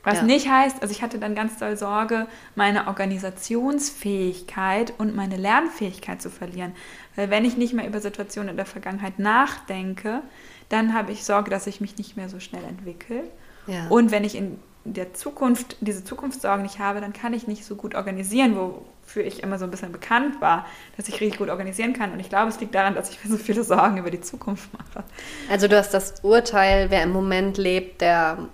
Was 0.03 0.17
Ja. 0.17 0.23
nicht 0.23 0.49
heißt, 0.49 0.81
also 0.81 0.91
ich 0.91 1.01
hatte 1.01 1.17
dann 1.17 1.33
ganz 1.33 1.57
doll 1.57 1.77
Sorge, 1.77 2.27
meine 2.55 2.87
Organisationsfähigkeit 2.87 4.93
und 4.97 5.15
meine 5.15 5.37
Lernfähigkeit 5.37 6.21
zu 6.21 6.29
verlieren. 6.29 6.73
Weil 7.15 7.29
wenn 7.29 7.45
ich 7.45 7.57
nicht 7.57 7.73
mehr 7.73 7.87
über 7.87 8.01
Situationen 8.01 8.49
in 8.49 8.57
der 8.57 8.65
Vergangenheit 8.65 9.19
nachdenke, 9.19 10.21
dann 10.69 10.93
habe 10.93 11.11
ich 11.11 11.23
Sorge, 11.23 11.49
dass 11.49 11.67
ich 11.67 11.81
mich 11.81 11.97
nicht 11.97 12.17
mehr 12.17 12.29
so 12.29 12.39
schnell 12.39 12.63
entwickle. 12.63 13.23
Ja. 13.67 13.87
Und 13.87 14.11
wenn 14.11 14.23
ich 14.23 14.35
in 14.35 14.59
der 14.85 15.13
Zukunft 15.13 15.77
diese 15.79 16.03
Zukunftssorgen 16.03 16.63
nicht 16.63 16.79
habe, 16.79 16.99
dann 16.99 17.13
kann 17.13 17.33
ich 17.33 17.47
nicht 17.47 17.63
so 17.63 17.75
gut 17.75 17.95
organisieren, 17.95 18.57
wofür 18.57 19.23
ich 19.23 19.41
immer 19.41 19.57
so 19.57 19.63
ein 19.63 19.71
bisschen 19.71 19.93
bekannt 19.93 20.41
war, 20.41 20.65
dass 20.97 21.07
ich 21.07 21.21
richtig 21.21 21.39
gut 21.39 21.49
organisieren 21.49 21.93
kann. 21.93 22.11
Und 22.11 22.19
ich 22.19 22.27
glaube, 22.27 22.49
es 22.49 22.59
liegt 22.59 22.75
daran, 22.75 22.95
dass 22.95 23.09
ich 23.09 23.23
mir 23.23 23.31
so 23.31 23.37
viele 23.37 23.63
Sorgen 23.63 23.97
über 23.97 24.11
die 24.11 24.19
Zukunft 24.19 24.67
mache. 24.73 25.05
Also 25.49 25.69
du 25.69 25.77
hast 25.77 25.93
das 25.93 26.15
Urteil, 26.21 26.91
wer 26.91 27.03
im 27.03 27.13
Moment 27.13 27.57
lebt, 27.57 28.01
der 28.01 28.49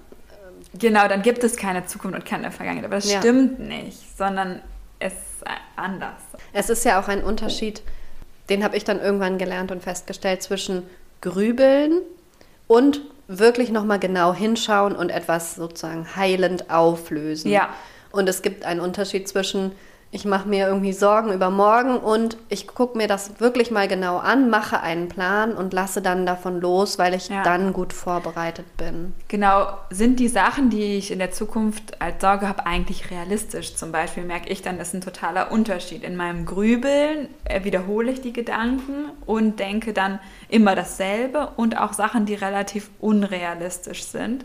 Genau, 0.73 1.07
dann 1.07 1.21
gibt 1.21 1.43
es 1.43 1.55
keine 1.55 1.85
Zukunft 1.85 2.15
und 2.15 2.25
keine 2.25 2.51
Vergangenheit. 2.51 2.85
Aber 2.85 2.95
das 2.95 3.11
Ja. 3.11 3.19
stimmt 3.19 3.59
nicht, 3.59 4.17
sondern 4.17 4.61
es 4.99 5.13
ist 5.13 5.45
anders. 5.75 6.21
Es 6.53 6.69
ist 6.69 6.83
ja 6.85 7.01
auch 7.01 7.07
ein 7.07 7.23
Unterschied, 7.23 7.81
den 8.49 8.63
habe 8.63 8.75
ich 8.77 8.83
dann 8.83 8.99
irgendwann 8.99 9.37
gelernt 9.37 9.71
und 9.71 9.81
festgestellt, 9.81 10.43
zwischen 10.43 10.83
Grübeln 11.21 12.01
und 12.67 13.01
wirklich 13.27 13.69
nochmal 13.71 13.99
genau 13.99 14.33
hinschauen 14.33 14.95
und 14.95 15.09
etwas 15.09 15.55
sozusagen 15.55 16.15
heilend 16.15 16.69
auflösen. 16.69 17.51
Ja. 17.51 17.69
Und 18.11 18.27
es 18.27 18.41
gibt 18.41 18.65
einen 18.65 18.79
Unterschied 18.79 19.27
zwischen, 19.27 19.71
ich 20.11 20.25
mache 20.25 20.47
mir 20.49 20.67
irgendwie 20.67 20.91
Sorgen 20.93 21.31
über 21.31 21.51
morgen 21.51 21.97
und 21.97 22.35
ich 22.49 22.65
gucke 22.67 22.97
mir 22.97 23.07
das 23.07 23.39
wirklich 23.39 23.69
mal 23.69 23.87
genau 23.87 24.17
an, 24.17 24.49
mache 24.49 24.81
einen 24.81 25.07
Plan 25.07 25.53
und 25.53 25.71
lasse 25.71 26.01
dann 26.01 26.25
davon 26.25 26.59
los, 26.59 26.97
weil 26.97 27.13
ich 27.13 27.29
Ja. 27.29 27.43
dann 27.43 27.73
gut 27.73 27.93
vorbereitet 27.93 28.65
bin. 28.77 29.13
Genau, 29.27 29.67
sind 29.91 30.19
die 30.19 30.27
Sachen, 30.27 30.71
die 30.71 30.97
ich 30.97 31.11
in 31.11 31.19
der 31.19 31.29
Zukunft 31.31 32.01
als 32.01 32.21
Sorge 32.21 32.47
habe, 32.47 32.65
eigentlich 32.65 33.11
realistisch? 33.11 33.75
Zum 33.75 33.91
Beispiel 33.91 34.23
merke 34.23 34.49
ich 34.49 34.63
dann, 34.63 34.79
das 34.79 34.89
ist 34.89 34.93
ein 34.95 35.01
totaler 35.01 35.51
Unterschied. 35.51 36.03
In 36.03 36.15
meinem 36.15 36.45
Grübeln 36.47 37.27
äh, 37.45 37.63
wiederhole 37.63 38.11
ich 38.11 38.21
die 38.21 38.33
Gedanken 38.33 39.11
und 39.27 39.59
denke 39.59 39.93
dann 39.93 40.19
immer 40.49 40.75
dasselbe 40.75 41.49
und 41.55 41.77
auch 41.77 41.93
Sachen, 41.93 42.25
die 42.25 42.33
relativ 42.33 42.89
unrealistisch 42.99 44.03
sind. 44.05 44.43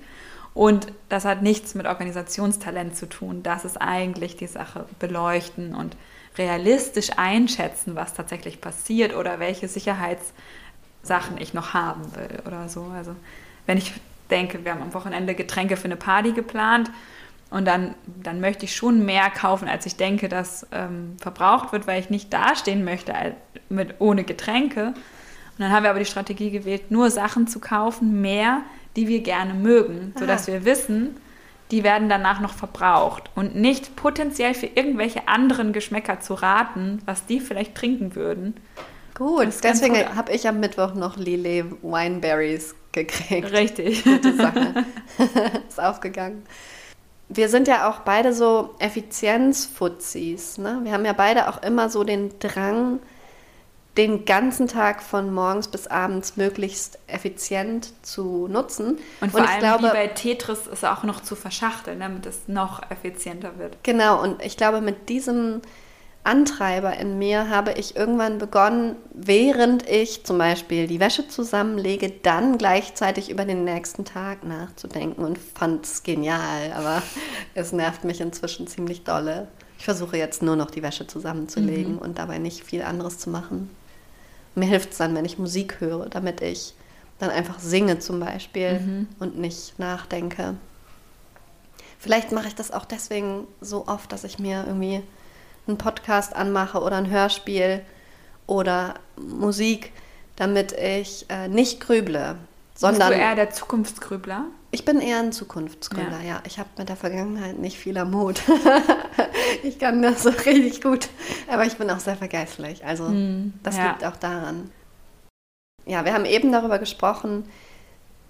Und 0.54 0.92
das 1.08 1.25
hat 1.25 1.42
nichts 1.42 1.75
mit 1.75 1.87
Organisationstalent 1.87 2.96
zu 2.96 3.08
tun. 3.08 3.42
Das 3.42 3.64
ist 3.64 3.76
eigentlich 3.76 4.37
die 4.37 4.46
Sache 4.46 4.87
beleuchten 5.00 5.75
und 5.75 5.96
realistisch 6.38 7.11
einschätzen, 7.16 7.96
was 7.96 8.14
tatsächlich 8.14 8.61
passiert 8.61 9.14
oder 9.14 9.40
welche 9.40 9.66
Sicherheitssachen 9.66 11.38
ich 11.38 11.54
noch 11.54 11.75
haben 11.75 12.02
will 12.14 12.42
oder 12.46 12.68
so. 12.68 12.87
Also 12.96 13.16
wenn 13.66 13.78
ich 13.78 13.92
denke, 14.30 14.64
wir 14.64 14.73
haben 14.73 14.82
am 14.82 14.94
Wochenende 14.94 15.34
Getränke 15.34 15.76
für 15.76 15.87
eine 15.87 15.96
Party 15.96 16.32
geplant 16.32 16.90
und 17.50 17.66
dann, 17.66 17.94
dann 18.06 18.40
möchte 18.40 18.64
ich 18.64 18.75
schon 18.75 19.04
mehr 19.04 19.30
kaufen, 19.30 19.68
als 19.68 19.87
ich 19.87 19.96
denke, 19.96 20.28
dass 20.28 20.66
ähm, 20.73 21.16
verbraucht 21.20 21.73
wird, 21.73 21.87
weil 21.87 22.00
ich 22.00 22.11
nicht 22.11 22.32
dastehen 22.32 22.84
möchte 22.84 23.12
mit, 23.68 23.96
ohne 24.00 24.25
Getränke. 24.25 24.87
Und 24.87 25.61
dann 25.61 25.70
haben 25.70 25.84
wir 25.84 25.90
aber 25.90 26.00
die 26.00 26.04
Strategie 26.04 26.50
gewählt, 26.50 26.90
nur 26.90 27.11
Sachen 27.11 27.46
zu 27.46 27.61
kaufen, 27.61 28.20
mehr, 28.20 28.62
die 28.97 29.09
wir 29.09 29.21
gerne 29.21 29.55
mögen, 29.55 30.15
sodass 30.19 30.47
wir 30.47 30.65
wissen, 30.65 31.17
die 31.71 31.83
werden 31.83 32.09
danach 32.09 32.41
noch 32.41 32.55
verbraucht 32.55 33.31
und 33.35 33.57
nicht 33.57 33.97
potenziell 33.97 34.55
für 34.55 34.67
irgendwelche 34.67 35.29
anderen 35.29 35.73
Geschmäcker 35.73 36.21
zu 36.21 36.35
raten, 36.35 37.01
was 37.07 37.27
die 37.27 37.41
vielleicht 37.41 37.75
trinken 37.75 38.15
würden. 38.15 38.55
Gut, 39.15 39.49
deswegen 39.63 40.17
habe 40.17 40.33
ich 40.33 40.47
am 40.49 40.61
Mittwoch 40.61 40.95
noch 40.95 41.17
Lillet 41.17 41.67
Wineberries 41.83 42.75
gekriegt. 42.93 43.53
Richtig. 43.53 44.05
Gute 44.05 44.35
Sache. 44.35 44.85
ist 45.69 45.81
aufgegangen. 45.81 46.43
Wir 47.29 47.49
sind 47.49 47.69
ja 47.69 47.89
auch 47.89 48.01
beide 48.01 48.33
so 48.33 48.75
Effizienzfuzis. 48.79 50.59
Ne? 50.59 50.81
Wir 50.83 50.93
haben 50.93 51.05
ja 51.05 51.13
beide 51.13 51.49
auch 51.49 51.63
immer 51.63 51.89
so 51.89 52.05
den 52.05 52.39
Drang, 52.39 52.99
den 53.97 54.25
ganzen 54.25 54.67
Tag 54.67 55.03
von 55.03 55.33
morgens 55.33 55.69
bis 55.69 55.87
abends 55.87 56.37
möglichst 56.37 56.99
effizient 57.07 57.93
zu 58.03 58.49
nutzen. 58.49 58.99
Und 59.21 59.31
vor 59.31 59.41
ich 59.41 59.49
allem 59.49 59.61
glaube, 59.61 59.85
wie 59.85 59.93
bei 59.93 60.09
Tetris 60.09 60.67
ist 60.67 60.85
auch 60.85 61.05
noch 61.05 61.23
zu 61.23 61.37
verschachteln, 61.37 62.01
damit 62.01 62.27
es 62.27 62.49
noch 62.49 62.83
effizienter 62.91 63.59
wird. 63.59 63.77
Genau, 63.85 64.21
und 64.21 64.43
ich 64.43 64.57
glaube, 64.57 64.81
mit 64.81 65.09
diesem 65.09 65.63
Antreiber 66.25 66.97
in 66.97 67.19
mir 67.19 67.51
habe 67.51 67.73
ich 67.73 67.97
irgendwann 67.97 68.39
begonnen, 68.39 68.97
während 69.13 69.89
ich 69.89 70.25
zum 70.25 70.39
Beispiel 70.39 70.87
die 70.87 70.99
Wäsche 70.99 71.29
zusammenlege, 71.29 72.11
dann 72.11 72.57
gleichzeitig 72.57 73.31
über 73.31 73.45
den 73.45 73.65
nächsten 73.65 74.07
Tag 74.07 74.43
nachzudenken 74.43 75.23
und 75.23 75.39
fand 75.39 75.85
es 75.85 76.03
genial, 76.03 76.73
aber 76.75 77.03
es 77.55 77.73
nervt 77.73 78.05
mich 78.05 78.23
inzwischen 78.23 78.67
ziemlich 78.67 79.05
dolle. 79.05 79.49
Ich 79.79 79.85
versuche 79.85 80.17
jetzt 80.17 80.43
nur 80.43 80.57
noch 80.57 80.71
die 80.71 80.83
Wäsche 80.83 81.07
zusammenzulegen 81.07 81.99
und 81.99 82.19
dabei 82.19 82.39
nicht 82.39 82.65
viel 82.65 82.83
anderes 82.83 83.19
zu 83.19 83.29
machen. 83.29 83.69
Mir 84.54 84.66
hilft 84.66 84.92
es 84.92 84.99
dann, 84.99 85.14
wenn 85.14 85.25
ich 85.25 85.38
Musik 85.38 85.80
höre, 85.80 86.08
damit 86.08 86.40
ich 86.40 86.75
dann 87.18 87.30
einfach 87.30 87.58
singe 87.58 87.99
zum 87.99 88.20
Beispiel 88.20 89.06
und 89.18 89.38
nicht 89.38 89.78
nachdenke. 89.78 90.54
Vielleicht 91.99 92.32
mache 92.32 92.49
ich 92.49 92.54
das 92.54 92.70
auch 92.70 92.84
deswegen 92.84 93.46
so 93.61 93.87
oft, 93.87 94.12
dass 94.12 94.25
ich 94.25 94.38
mir 94.38 94.64
irgendwie 94.66 95.02
einen 95.66 95.78
Podcast 95.78 96.37
anmache 96.37 96.80
oder 96.80 96.96
ein 96.96 97.08
Hörspiel 97.08 97.80
oder 98.46 98.94
Musik, 99.16 99.92
damit 100.37 100.73
ich 100.73 101.25
äh, 101.30 101.49
nicht 101.49 101.80
grüble, 101.80 102.37
sondern 102.75 103.08
Bist 103.08 103.20
du 103.20 103.25
eher 103.25 103.34
der 103.34 103.50
Zukunftsgrübler? 103.50 104.44
Ich 104.75 104.85
bin 104.85 105.00
eher 105.00 105.21
ein 105.21 105.31
Zukunftsgründer, 105.31 106.21
ja. 106.21 106.43
Ich 106.47 106.59
habe 106.59 106.69
mit 106.76 106.88
der 106.88 106.97
Vergangenheit 106.97 107.59
nicht 107.61 107.78
viel 107.78 107.97
am 107.97 108.12
Hut. 108.12 108.43
ich 109.62 109.78
kann 109.78 110.02
das 110.02 110.25
so 110.25 110.31
richtig 110.31 110.83
gut, 110.83 111.09
aber 111.49 111.64
ich 111.64 111.76
bin 111.76 111.88
auch 111.90 112.00
sehr 112.00 112.16
vergesslich. 112.16 112.85
Also 112.85 113.09
das 113.62 113.76
ja. 113.76 113.90
liegt 113.90 114.04
auch 114.04 114.16
daran. 114.16 114.73
Ja, 115.87 116.04
wir 116.04 116.12
haben 116.12 116.25
eben 116.25 116.50
darüber 116.50 116.81
gesprochen, 116.81 117.45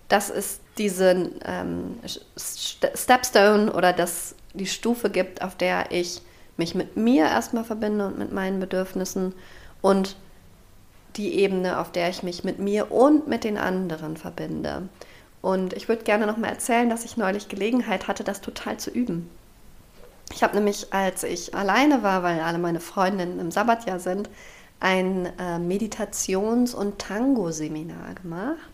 dass 0.08 0.28
es 0.28 0.60
diesen 0.76 1.40
ähm, 1.46 1.98
St- 2.36 2.94
Stepstone 2.94 3.72
oder 3.72 3.94
dass 3.94 4.34
die 4.52 4.66
Stufe 4.66 5.08
gibt, 5.08 5.40
auf 5.40 5.56
der 5.56 5.92
ich 5.92 6.20
mich 6.58 6.74
mit 6.74 6.98
mir 6.98 7.24
erstmal 7.24 7.64
verbinde 7.64 8.06
und 8.06 8.18
mit 8.18 8.32
meinen 8.32 8.60
Bedürfnissen 8.60 9.34
und 9.80 10.16
die 11.16 11.38
Ebene, 11.38 11.78
auf 11.78 11.90
der 11.90 12.10
ich 12.10 12.22
mich 12.22 12.44
mit 12.44 12.58
mir 12.58 12.92
und 12.92 13.28
mit 13.28 13.44
den 13.44 13.56
anderen 13.56 14.18
verbinde. 14.18 14.90
Und 15.44 15.74
ich 15.74 15.90
würde 15.90 16.04
gerne 16.04 16.26
noch 16.26 16.38
mal 16.38 16.48
erzählen, 16.48 16.88
dass 16.88 17.04
ich 17.04 17.18
neulich 17.18 17.48
Gelegenheit 17.48 18.08
hatte, 18.08 18.24
das 18.24 18.40
total 18.40 18.78
zu 18.78 18.90
üben. 18.90 19.28
Ich 20.32 20.42
habe 20.42 20.54
nämlich, 20.54 20.94
als 20.94 21.22
ich 21.22 21.54
alleine 21.54 22.02
war, 22.02 22.22
weil 22.22 22.40
alle 22.40 22.56
meine 22.56 22.80
Freundinnen 22.80 23.38
im 23.38 23.50
Sabbatjahr 23.50 24.00
sind, 24.00 24.30
ein 24.80 25.26
äh, 25.38 25.58
Meditations- 25.58 26.74
und 26.74 26.98
Tango-Seminar 26.98 28.14
gemacht. 28.22 28.70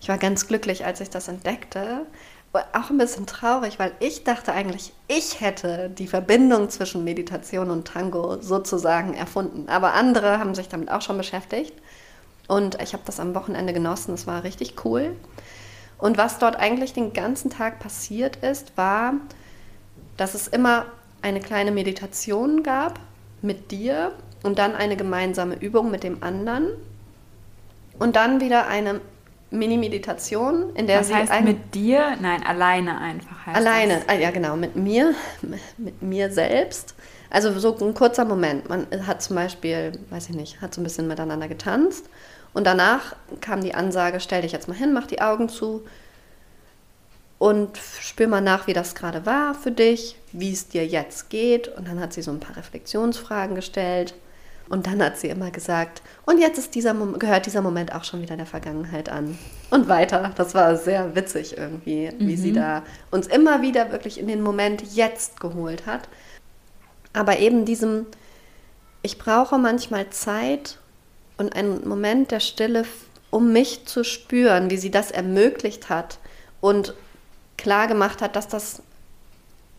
Ich 0.00 0.08
war 0.08 0.16
ganz 0.16 0.46
glücklich, 0.46 0.84
als 0.84 1.00
ich 1.00 1.10
das 1.10 1.26
entdeckte. 1.26 2.06
Auch 2.52 2.90
ein 2.90 2.98
bisschen 2.98 3.26
traurig, 3.26 3.80
weil 3.80 3.90
ich 3.98 4.22
dachte 4.22 4.52
eigentlich, 4.52 4.92
ich 5.08 5.40
hätte 5.40 5.90
die 5.90 6.06
Verbindung 6.06 6.70
zwischen 6.70 7.02
Meditation 7.02 7.72
und 7.72 7.88
Tango 7.88 8.40
sozusagen 8.40 9.14
erfunden. 9.14 9.68
Aber 9.68 9.94
andere 9.94 10.38
haben 10.38 10.54
sich 10.54 10.68
damit 10.68 10.92
auch 10.92 11.02
schon 11.02 11.18
beschäftigt. 11.18 11.74
Und 12.46 12.80
ich 12.80 12.92
habe 12.92 13.02
das 13.04 13.18
am 13.18 13.34
Wochenende 13.34 13.72
genossen. 13.72 14.14
Es 14.14 14.28
war 14.28 14.44
richtig 14.44 14.84
cool. 14.84 15.16
Und 16.04 16.18
was 16.18 16.38
dort 16.38 16.56
eigentlich 16.56 16.92
den 16.92 17.14
ganzen 17.14 17.48
Tag 17.48 17.78
passiert 17.78 18.36
ist, 18.44 18.76
war, 18.76 19.14
dass 20.18 20.34
es 20.34 20.48
immer 20.48 20.84
eine 21.22 21.40
kleine 21.40 21.72
Meditation 21.72 22.62
gab 22.62 23.00
mit 23.40 23.70
dir 23.70 24.12
und 24.42 24.58
dann 24.58 24.74
eine 24.74 24.98
gemeinsame 24.98 25.54
Übung 25.54 25.90
mit 25.90 26.02
dem 26.02 26.22
anderen 26.22 26.68
und 27.98 28.16
dann 28.16 28.42
wieder 28.42 28.66
eine 28.66 29.00
Mini-Meditation, 29.50 30.76
in 30.76 30.86
der 30.86 31.00
Was 31.00 31.08
sie 31.08 31.14
heißt 31.14 31.40
mit 31.40 31.74
dir? 31.74 32.18
Nein, 32.20 32.42
alleine 32.42 33.00
einfach 33.00 33.46
heißt 33.46 33.56
alleine, 33.56 33.94
Das. 33.94 34.08
ah, 34.08 34.12
ja 34.12 34.30
genau, 34.30 34.56
mit 34.56 34.76
mir, 34.76 35.14
mit 35.78 36.02
mir 36.02 36.30
selbst. 36.30 36.94
Also 37.30 37.58
so 37.58 37.74
ein 37.82 37.94
kurzer 37.94 38.26
Moment. 38.26 38.68
Man 38.68 38.86
hat 39.06 39.22
zum 39.22 39.36
Beispiel, 39.36 39.92
weiß 40.10 40.28
ich 40.28 40.36
nicht, 40.36 40.60
hat 40.60 40.74
so 40.74 40.82
ein 40.82 40.84
bisschen 40.84 41.08
miteinander 41.08 41.48
getanzt 41.48 42.10
und 42.54 42.64
danach 42.64 43.16
kam 43.40 43.60
die 43.60 43.74
Ansage, 43.74 44.20
stell 44.20 44.42
dich 44.42 44.52
jetzt 44.52 44.68
mal 44.68 44.76
hin, 44.76 44.92
mach 44.92 45.06
die 45.06 45.20
Augen 45.20 45.48
zu 45.48 45.84
und 47.38 47.78
spür 48.00 48.28
mal 48.28 48.40
nach, 48.40 48.68
wie 48.68 48.72
das 48.72 48.94
gerade 48.94 49.26
war 49.26 49.54
für 49.54 49.72
dich, 49.72 50.16
wie 50.32 50.52
es 50.52 50.68
dir 50.68 50.86
jetzt 50.86 51.28
geht. 51.28 51.68
Und 51.68 51.88
dann 51.88 52.00
hat 52.00 52.12
sie 52.12 52.22
so 52.22 52.30
ein 52.30 52.40
paar 52.40 52.56
Reflexionsfragen 52.56 53.54
gestellt. 53.54 54.14
Und 54.70 54.86
dann 54.86 55.02
hat 55.02 55.18
sie 55.18 55.28
immer 55.28 55.50
gesagt, 55.50 56.00
und 56.24 56.38
jetzt 56.38 56.56
ist 56.56 56.74
dieser 56.74 56.94
Mom 56.94 57.18
gehört 57.18 57.44
dieser 57.44 57.60
Moment 57.60 57.94
auch 57.94 58.04
schon 58.04 58.22
wieder 58.22 58.36
der 58.36 58.46
Vergangenheit 58.46 59.10
an. 59.10 59.36
Und 59.68 59.88
weiter. 59.88 60.32
Das 60.36 60.54
war 60.54 60.76
sehr 60.76 61.14
witzig 61.14 61.58
irgendwie, 61.58 62.10
wie 62.18 62.36
sie 62.36 62.52
da 62.52 62.82
uns 63.10 63.26
immer 63.26 63.60
wieder 63.60 63.92
wirklich 63.92 64.18
in 64.18 64.28
den 64.28 64.40
Moment 64.40 64.94
jetzt 64.94 65.40
geholt 65.40 65.84
hat. 65.84 66.08
Aber 67.12 67.40
eben 67.40 67.64
diesem, 67.66 68.06
ich 69.02 69.18
brauche 69.18 69.58
manchmal 69.58 70.08
Zeit 70.10 70.78
und 71.36 71.54
einen 71.54 71.86
Moment 71.88 72.30
der 72.30 72.40
Stille, 72.40 72.84
um 73.30 73.52
mich 73.52 73.86
zu 73.86 74.04
spüren, 74.04 74.70
wie 74.70 74.76
sie 74.76 74.90
das 74.90 75.10
ermöglicht 75.10 75.88
hat 75.88 76.18
und 76.60 76.94
klar 77.56 77.88
gemacht 77.88 78.22
hat, 78.22 78.36
dass 78.36 78.48
das 78.48 78.82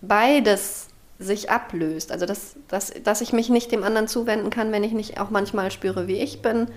beides 0.01 0.87
sich 1.19 1.49
ablöst. 1.49 2.11
Also 2.11 2.25
dass, 2.25 2.55
dass, 2.67 2.93
dass 3.03 3.21
ich 3.21 3.31
mich 3.33 3.49
nicht 3.49 3.71
dem 3.71 3.83
anderen 3.83 4.07
zuwenden 4.07 4.49
kann, 4.49 4.71
wenn 4.71 4.83
ich 4.83 4.91
nicht 4.91 5.19
auch 5.19 5.29
manchmal 5.29 5.71
spüre, 5.71 6.07
wie 6.07 6.17
ich 6.17 6.41
bin. 6.41 6.67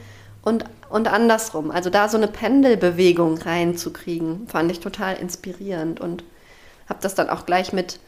Und, 0.43 0.65
und 0.89 1.09
andersrum. 1.09 1.71
Also 1.71 1.91
da 1.91 2.09
so 2.09 2.17
eine 2.17 2.29
Pendelbewegung 2.29 3.39
reinzukriegen, 3.39 4.47
fand 4.47 4.71
ich 4.71 4.81
total 4.81 5.17
inspirierend 5.17 6.01
und 6.01 6.23
habe 6.89 7.01
das 7.03 7.15
dann 7.15 7.29
auch 7.29 7.45
gleich 7.45 7.73
mit 7.73 7.99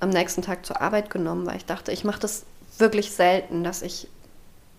am 0.00 0.10
nächsten 0.10 0.42
Tag 0.42 0.66
zur 0.66 0.82
Arbeit 0.82 1.08
genommen, 1.08 1.46
weil 1.46 1.56
ich 1.56 1.64
dachte, 1.64 1.92
ich 1.92 2.02
mache 2.02 2.20
das 2.20 2.44
wirklich 2.78 3.12
selten, 3.12 3.62
dass 3.62 3.82
ich 3.82 4.08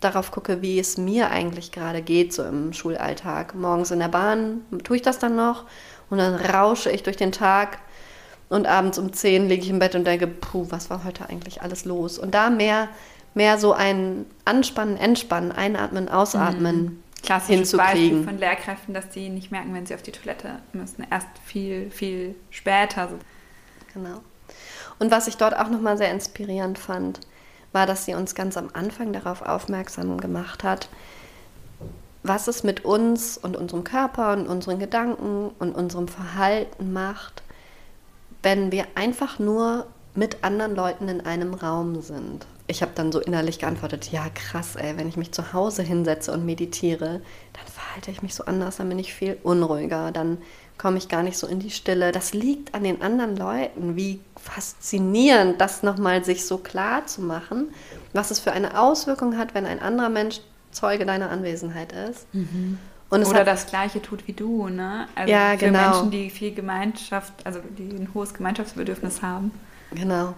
darauf 0.03 0.31
gucke, 0.31 0.61
wie 0.61 0.79
es 0.79 0.97
mir 0.97 1.31
eigentlich 1.31 1.71
gerade 1.71 2.01
geht, 2.01 2.33
so 2.33 2.43
im 2.43 2.73
Schulalltag. 2.73 3.55
Morgens 3.55 3.91
in 3.91 3.99
der 3.99 4.07
Bahn 4.07 4.61
tue 4.83 4.97
ich 4.97 5.01
das 5.01 5.19
dann 5.19 5.35
noch 5.35 5.65
und 6.09 6.17
dann 6.17 6.35
rausche 6.35 6.91
ich 6.91 7.03
durch 7.03 7.17
den 7.17 7.31
Tag 7.31 7.79
und 8.49 8.67
abends 8.67 8.99
um 8.99 9.11
10 9.13 9.49
liege 9.49 9.63
ich 9.63 9.69
im 9.69 9.79
Bett 9.79 9.95
und 9.95 10.05
denke, 10.05 10.27
puh, 10.27 10.67
was 10.69 10.89
war 10.89 11.03
heute 11.03 11.27
eigentlich 11.29 11.61
alles 11.61 11.85
los? 11.85 12.19
Und 12.19 12.35
da 12.35 12.49
mehr, 12.49 12.89
mehr 13.33 13.57
so 13.57 13.73
ein 13.73 14.25
Anspannen, 14.45 14.97
Entspannen, 14.97 15.51
Einatmen, 15.51 16.09
Ausatmen 16.09 16.83
mhm. 16.83 17.03
Klassisches. 17.23 17.75
Beispiel 17.77 18.23
von 18.23 18.37
Lehrkräften, 18.37 18.93
dass 18.93 19.09
die 19.09 19.29
nicht 19.29 19.49
merken, 19.49 19.73
wenn 19.73 19.85
sie 19.85 19.95
auf 19.95 20.01
die 20.01 20.11
Toilette 20.11 20.59
müssen. 20.73 21.07
Erst 21.09 21.27
viel, 21.45 21.89
viel 21.89 22.35
später. 22.49 23.09
Genau. 23.93 24.21
Und 24.99 25.09
was 25.09 25.27
ich 25.27 25.37
dort 25.37 25.57
auch 25.57 25.69
nochmal 25.69 25.97
sehr 25.97 26.11
inspirierend 26.11 26.77
fand, 26.77 27.21
war, 27.73 27.85
dass 27.85 28.05
sie 28.05 28.13
uns 28.13 28.35
ganz 28.35 28.55
am 28.55 28.69
Anfang 28.73 29.11
darauf 29.11 29.41
aufmerksam 29.41 30.17
gemacht 30.19 30.63
hat, 30.63 30.89
was 32.23 32.47
es 32.47 32.63
mit 32.63 32.85
uns 32.85 33.37
und 33.37 33.57
unserem 33.57 33.83
Körper 33.83 34.33
und 34.33 34.47
unseren 34.47 34.79
Gedanken 34.79 35.51
und 35.59 35.75
unserem 35.75 36.07
Verhalten 36.07 36.93
macht, 36.93 37.43
wenn 38.41 38.71
wir 38.71 38.85
einfach 38.95 39.39
nur 39.39 39.87
mit 40.15 40.43
anderen 40.43 40.75
Leuten 40.75 41.09
in 41.09 41.21
einem 41.21 41.53
Raum 41.53 42.01
sind. 42.01 42.45
Ich 42.67 42.81
habe 42.81 42.93
dann 42.95 43.11
so 43.11 43.19
innerlich 43.19 43.59
geantwortet, 43.59 44.11
ja 44.11 44.27
krass, 44.33 44.75
ey, 44.75 44.95
wenn 44.97 45.09
ich 45.09 45.17
mich 45.17 45.33
zu 45.33 45.51
Hause 45.51 45.83
hinsetze 45.83 46.31
und 46.31 46.45
meditiere, 46.45 47.21
dann 47.53 47.67
verhalte 47.67 48.11
ich 48.11 48.21
mich 48.21 48.35
so 48.35 48.45
anders, 48.45 48.77
dann 48.77 48.87
bin 48.87 48.99
ich 48.99 49.13
viel 49.13 49.37
unruhiger, 49.43 50.11
dann 50.11 50.37
komme 50.77 50.97
ich 50.97 51.07
gar 51.07 51.23
nicht 51.23 51.37
so 51.37 51.47
in 51.47 51.59
die 51.59 51.71
Stille. 51.71 52.11
Das 52.11 52.33
liegt 52.33 52.73
an 52.73 52.83
den 52.83 53.01
anderen 53.01 53.37
Leuten. 53.37 53.95
Wie 53.95 54.19
faszinierend, 54.35 55.61
das 55.61 55.83
nochmal 55.83 56.23
sich 56.25 56.45
so 56.45 56.57
klar 56.57 57.05
zu 57.05 57.21
machen, 57.21 57.73
was 58.11 58.31
es 58.31 58.39
für 58.39 58.51
eine 58.51 58.79
Auswirkung 58.79 59.37
hat, 59.37 59.53
wenn 59.53 59.65
ein 59.65 59.79
anderer 59.79 60.09
Mensch 60.09 60.41
Zeuge 60.71 61.05
deiner 61.05 61.29
Anwesenheit 61.29 61.93
ist. 61.93 62.33
Mhm. 62.33 62.79
Oder 63.09 63.41
hat, 63.41 63.47
das 63.47 63.67
Gleiche 63.67 64.01
tut 64.01 64.27
wie 64.27 64.33
du, 64.33 64.69
ne? 64.69 65.07
Also 65.13 65.31
ja, 65.31 65.51
für 65.51 65.57
genau. 65.57 65.89
Menschen, 65.91 66.11
die 66.11 66.29
viel 66.31 66.53
Gemeinschaft, 66.53 67.33
also 67.43 67.59
die 67.77 67.95
ein 67.95 68.09
hohes 68.13 68.33
Gemeinschaftsbedürfnis 68.33 69.21
haben. 69.21 69.51
Genau. 69.91 70.33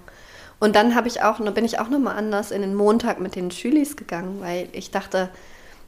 Und 0.59 0.75
dann 0.75 0.95
habe 0.95 1.07
ich 1.07 1.21
auch, 1.21 1.39
bin 1.53 1.63
ich 1.63 1.79
auch 1.79 1.89
nochmal 1.89 2.17
anders 2.17 2.51
in 2.51 2.61
den 2.61 2.75
Montag 2.75 3.19
mit 3.19 3.35
den 3.35 3.51
Schülis 3.51 3.95
gegangen, 3.95 4.41
weil 4.41 4.67
ich 4.73 4.91
dachte, 4.91 5.29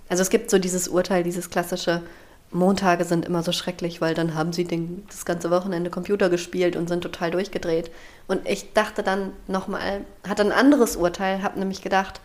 also 0.07 0.21
es 0.21 0.29
gibt 0.29 0.49
so 0.49 0.59
dieses 0.59 0.87
Urteil, 0.87 1.23
dieses 1.23 1.49
klassische, 1.49 2.03
Montage 2.51 3.03
sind 3.03 3.25
immer 3.25 3.43
so 3.43 3.51
schrecklich, 3.51 3.99
weil 3.99 4.13
dann 4.13 4.33
haben 4.33 4.53
sie 4.53 4.63
den, 4.63 5.05
das 5.07 5.25
ganze 5.25 5.51
Wochenende 5.51 5.89
Computer 5.89 6.29
gespielt 6.29 6.75
und 6.75 6.87
sind 6.87 7.01
total 7.01 7.31
durchgedreht. 7.31 7.91
Und 8.27 8.47
ich 8.47 8.73
dachte 8.73 9.03
dann 9.03 9.33
nochmal, 9.47 10.01
hatte 10.27 10.43
ein 10.43 10.51
anderes 10.51 10.95
Urteil, 10.95 11.43
habe 11.43 11.59
nämlich 11.59 11.81
gedacht, 11.81 12.21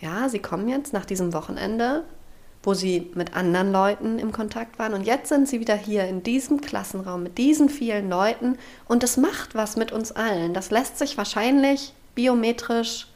ja, 0.00 0.28
sie 0.28 0.40
kommen 0.40 0.68
jetzt 0.68 0.92
nach 0.92 1.04
diesem 1.04 1.32
Wochenende, 1.32 2.02
wo 2.62 2.74
sie 2.74 3.10
mit 3.14 3.36
anderen 3.36 3.72
Leuten 3.72 4.18
im 4.18 4.32
Kontakt 4.32 4.78
waren 4.78 4.92
und 4.92 5.04
jetzt 5.04 5.28
sind 5.28 5.48
sie 5.48 5.60
wieder 5.60 5.76
hier 5.76 6.06
in 6.06 6.22
diesem 6.22 6.60
Klassenraum 6.60 7.22
mit 7.22 7.38
diesen 7.38 7.70
vielen 7.70 8.10
Leuten 8.10 8.58
und 8.86 9.02
es 9.02 9.16
macht 9.16 9.54
was 9.54 9.76
mit 9.76 9.92
uns 9.92 10.12
allen. 10.12 10.52
Das 10.52 10.70
lässt 10.70 10.98
sich 10.98 11.16
wahrscheinlich 11.16 11.94
biometrisch 12.14 13.06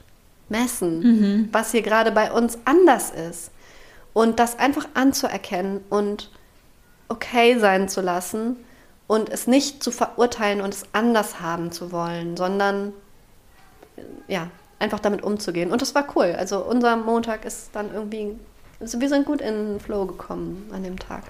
messen, 0.49 1.01
mhm. 1.01 1.49
was 1.53 1.73
hier 1.73 1.83
gerade 1.83 2.13
bei 2.13 2.33
uns 2.33 2.59
anders 2.65 3.11
ist. 3.11 3.51
Und 4.13 4.39
das 4.39 4.59
einfach 4.59 4.87
anzuerkennen 4.95 5.81
und 5.91 6.31
okay 7.09 7.59
sein 7.59 7.89
zu 7.89 8.01
lassen 8.01 8.57
und 9.07 9.29
es 9.29 9.47
nicht 9.47 9.83
zu 9.83 9.91
verurteilen 9.91 10.61
und 10.61 10.73
es 10.73 10.85
anders 10.93 11.41
haben 11.41 11.73
zu 11.73 11.93
wollen, 11.93 12.37
sondern 12.37 12.93
ja, 14.29 14.49
einfach 14.79 15.01
damit 15.01 15.23
umzugehen. 15.23 15.71
Und 15.73 15.83
das 15.83 15.95
war 15.95 16.07
cool. 16.17 16.35
Also 16.39 16.65
unser 16.65 16.97
Montag 16.97 17.45
ist 17.45 17.71
dann 17.75 17.93
irgendwie, 17.93 18.39
also 18.81 19.01
wir 19.01 19.09
sind 19.09 19.27
gut 19.27 19.41
in 19.41 19.55
den 19.55 19.81
Flow 19.81 20.07
gekommen 20.07 20.69
an 20.73 20.83
dem 20.83 20.99
Tag. 20.99 21.25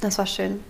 Das 0.00 0.18
war 0.18 0.26
schön. 0.26 0.62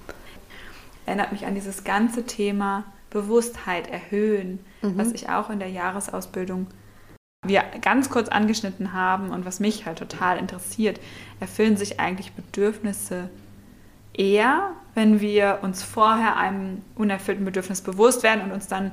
Erinnert 1.07 1.33
mich 1.33 1.47
an 1.47 1.55
dieses 1.55 1.85
ganze 1.85 2.25
Thema 2.25 2.85
Bewusstheit 3.11 3.89
erhöhen, 3.89 4.65
mhm. 4.83 4.99
was 4.99 5.13
ich 5.13 5.29
auch 5.29 5.51
in 5.51 5.59
der 5.59 5.69
Jahresausbildung 5.69 6.67
wir 7.45 7.65
ganz 7.81 8.09
kurz 8.09 8.29
angeschnitten 8.29 8.93
haben 8.93 9.31
und 9.31 9.45
was 9.45 9.59
mich 9.59 9.85
halt 9.85 9.99
total 9.99 10.39
interessiert, 10.39 11.01
erfüllen 11.41 11.77
sich 11.77 11.99
eigentlich 11.99 12.33
Bedürfnisse 12.33 13.31
eher, 14.15 14.73
wenn 14.95 15.21
wir 15.21 15.61
uns 15.63 15.83
vorher 15.83 16.37
einem 16.37 16.83
unerfüllten 16.97 17.45
Bedürfnis 17.45 17.81
bewusst 17.81 18.23
werden 18.23 18.45
und 18.45 18.53
uns 18.53 18.69
dann 18.69 18.93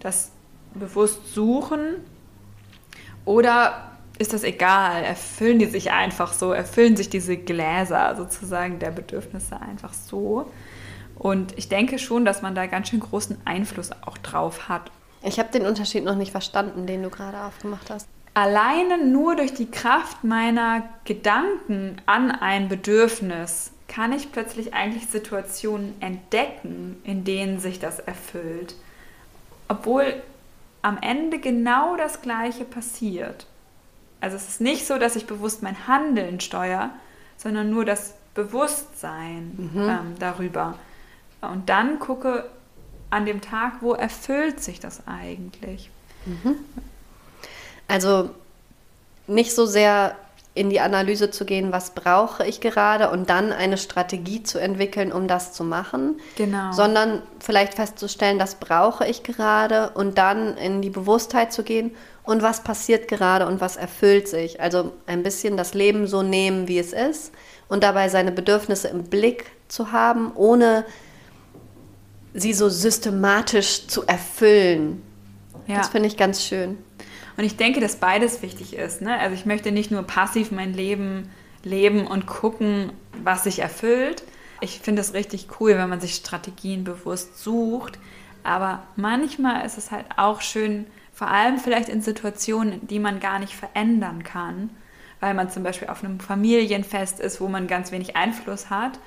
das 0.00 0.30
bewusst 0.74 1.34
suchen? 1.34 1.96
Oder 3.24 3.90
ist 4.18 4.32
das 4.32 4.44
egal? 4.44 5.02
Erfüllen 5.02 5.58
die 5.58 5.66
sich 5.66 5.92
einfach 5.92 6.32
so? 6.32 6.52
Erfüllen 6.52 6.96
sich 6.96 7.10
diese 7.10 7.36
Gläser 7.36 8.14
sozusagen 8.16 8.78
der 8.78 8.90
Bedürfnisse 8.90 9.60
einfach 9.60 9.92
so? 9.92 10.50
Und 11.16 11.56
ich 11.56 11.68
denke 11.68 11.98
schon, 11.98 12.24
dass 12.24 12.42
man 12.42 12.54
da 12.54 12.66
ganz 12.66 12.88
schön 12.88 13.00
großen 13.00 13.38
Einfluss 13.44 13.90
auch 14.04 14.18
drauf 14.18 14.68
hat. 14.68 14.90
Ich 15.22 15.38
habe 15.38 15.50
den 15.50 15.64
Unterschied 15.64 16.04
noch 16.04 16.16
nicht 16.16 16.32
verstanden, 16.32 16.86
den 16.86 17.02
du 17.02 17.10
gerade 17.10 17.40
aufgemacht 17.40 17.90
hast. 17.90 18.08
Alleine 18.34 19.06
nur 19.06 19.36
durch 19.36 19.54
die 19.54 19.70
Kraft 19.70 20.24
meiner 20.24 20.82
Gedanken 21.04 21.96
an 22.04 22.32
ein 22.32 22.68
Bedürfnis 22.68 23.70
kann 23.88 24.12
ich 24.12 24.32
plötzlich 24.32 24.74
eigentlich 24.74 25.06
Situationen 25.06 25.94
entdecken, 26.00 27.00
in 27.04 27.24
denen 27.24 27.60
sich 27.60 27.78
das 27.78 27.98
erfüllt. 27.98 28.74
Obwohl 29.68 30.22
am 30.82 30.98
Ende 31.00 31.38
genau 31.38 31.96
das 31.96 32.20
Gleiche 32.22 32.64
passiert. 32.64 33.46
Also 34.20 34.36
es 34.36 34.48
ist 34.48 34.60
nicht 34.60 34.86
so, 34.86 34.98
dass 34.98 35.16
ich 35.16 35.26
bewusst 35.26 35.62
mein 35.62 35.86
Handeln 35.86 36.40
steuere, 36.40 36.90
sondern 37.36 37.70
nur 37.70 37.84
das 37.84 38.14
Bewusstsein 38.34 39.70
mhm. 39.72 39.88
ähm, 39.88 40.14
darüber. 40.18 40.78
Und 41.40 41.68
dann 41.68 41.98
gucke 41.98 42.48
an 43.10 43.26
dem 43.26 43.40
Tag, 43.40 43.74
wo 43.80 43.92
erfüllt 43.92 44.62
sich 44.62 44.80
das 44.80 45.06
eigentlich. 45.06 45.90
Mhm. 46.26 46.56
Also 47.86 48.30
nicht 49.26 49.54
so 49.54 49.66
sehr 49.66 50.16
in 50.54 50.70
die 50.70 50.78
Analyse 50.78 51.30
zu 51.30 51.44
gehen, 51.44 51.72
was 51.72 51.90
brauche 51.90 52.46
ich 52.46 52.60
gerade 52.60 53.10
und 53.10 53.28
dann 53.28 53.52
eine 53.52 53.76
Strategie 53.76 54.44
zu 54.44 54.58
entwickeln, 54.58 55.12
um 55.12 55.26
das 55.26 55.52
zu 55.52 55.64
machen. 55.64 56.20
Genau. 56.36 56.72
Sondern 56.72 57.22
vielleicht 57.40 57.74
festzustellen, 57.74 58.38
das 58.38 58.54
brauche 58.54 59.04
ich 59.04 59.24
gerade 59.24 59.90
und 59.90 60.16
dann 60.16 60.56
in 60.56 60.80
die 60.80 60.90
Bewusstheit 60.90 61.52
zu 61.52 61.64
gehen 61.64 61.96
und 62.22 62.42
was 62.42 62.62
passiert 62.62 63.08
gerade 63.08 63.46
und 63.46 63.60
was 63.60 63.76
erfüllt 63.76 64.28
sich. 64.28 64.60
Also 64.60 64.92
ein 65.06 65.24
bisschen 65.24 65.56
das 65.56 65.74
Leben 65.74 66.06
so 66.06 66.22
nehmen, 66.22 66.68
wie 66.68 66.78
es 66.78 66.92
ist 66.92 67.32
und 67.68 67.82
dabei 67.82 68.08
seine 68.08 68.30
Bedürfnisse 68.30 68.88
im 68.88 69.02
Blick 69.02 69.46
zu 69.66 69.90
haben, 69.90 70.32
ohne 70.36 70.84
sie 72.32 72.52
so 72.52 72.68
systematisch 72.68 73.88
zu 73.88 74.06
erfüllen. 74.06 75.02
Ja. 75.66 75.78
Das 75.78 75.88
finde 75.88 76.08
ich 76.08 76.16
ganz 76.16 76.44
schön. 76.44 76.78
Und 77.36 77.44
ich 77.44 77.56
denke, 77.56 77.80
dass 77.80 77.96
beides 77.96 78.42
wichtig 78.42 78.74
ist. 78.74 79.02
Ne? 79.02 79.18
Also 79.18 79.34
ich 79.34 79.46
möchte 79.46 79.72
nicht 79.72 79.90
nur 79.90 80.02
passiv 80.02 80.50
mein 80.50 80.72
Leben 80.72 81.30
leben 81.64 82.06
und 82.06 82.26
gucken, 82.26 82.92
was 83.22 83.44
sich 83.44 83.58
erfüllt. 83.58 84.22
Ich 84.60 84.80
finde 84.80 85.00
es 85.00 85.14
richtig 85.14 85.48
cool, 85.58 85.76
wenn 85.76 85.88
man 85.88 86.00
sich 86.00 86.14
Strategien 86.14 86.84
bewusst 86.84 87.42
sucht. 87.42 87.98
Aber 88.42 88.82
manchmal 88.96 89.64
ist 89.64 89.78
es 89.78 89.90
halt 89.90 90.06
auch 90.16 90.40
schön, 90.40 90.86
vor 91.12 91.28
allem 91.28 91.58
vielleicht 91.58 91.88
in 91.88 92.02
Situationen, 92.02 92.86
die 92.86 92.98
man 92.98 93.20
gar 93.20 93.38
nicht 93.38 93.54
verändern 93.54 94.22
kann, 94.22 94.70
weil 95.20 95.34
man 95.34 95.50
zum 95.50 95.62
Beispiel 95.62 95.88
auf 95.88 96.04
einem 96.04 96.20
Familienfest 96.20 97.20
ist, 97.20 97.40
wo 97.40 97.48
man 97.48 97.66
ganz 97.66 97.92
wenig 97.92 98.16
Einfluss 98.16 98.68
hat, 98.68 98.98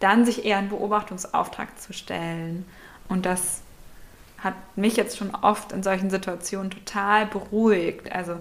dann 0.00 0.26
sich 0.26 0.44
eher 0.44 0.58
einen 0.58 0.68
Beobachtungsauftrag 0.68 1.80
zu 1.80 1.92
stellen. 1.92 2.66
Und 3.08 3.24
das 3.24 3.62
hat 4.44 4.54
mich 4.76 4.96
jetzt 4.96 5.16
schon 5.16 5.34
oft 5.34 5.72
in 5.72 5.82
solchen 5.82 6.10
Situationen 6.10 6.70
total 6.70 7.26
beruhigt. 7.26 8.12
Also 8.12 8.36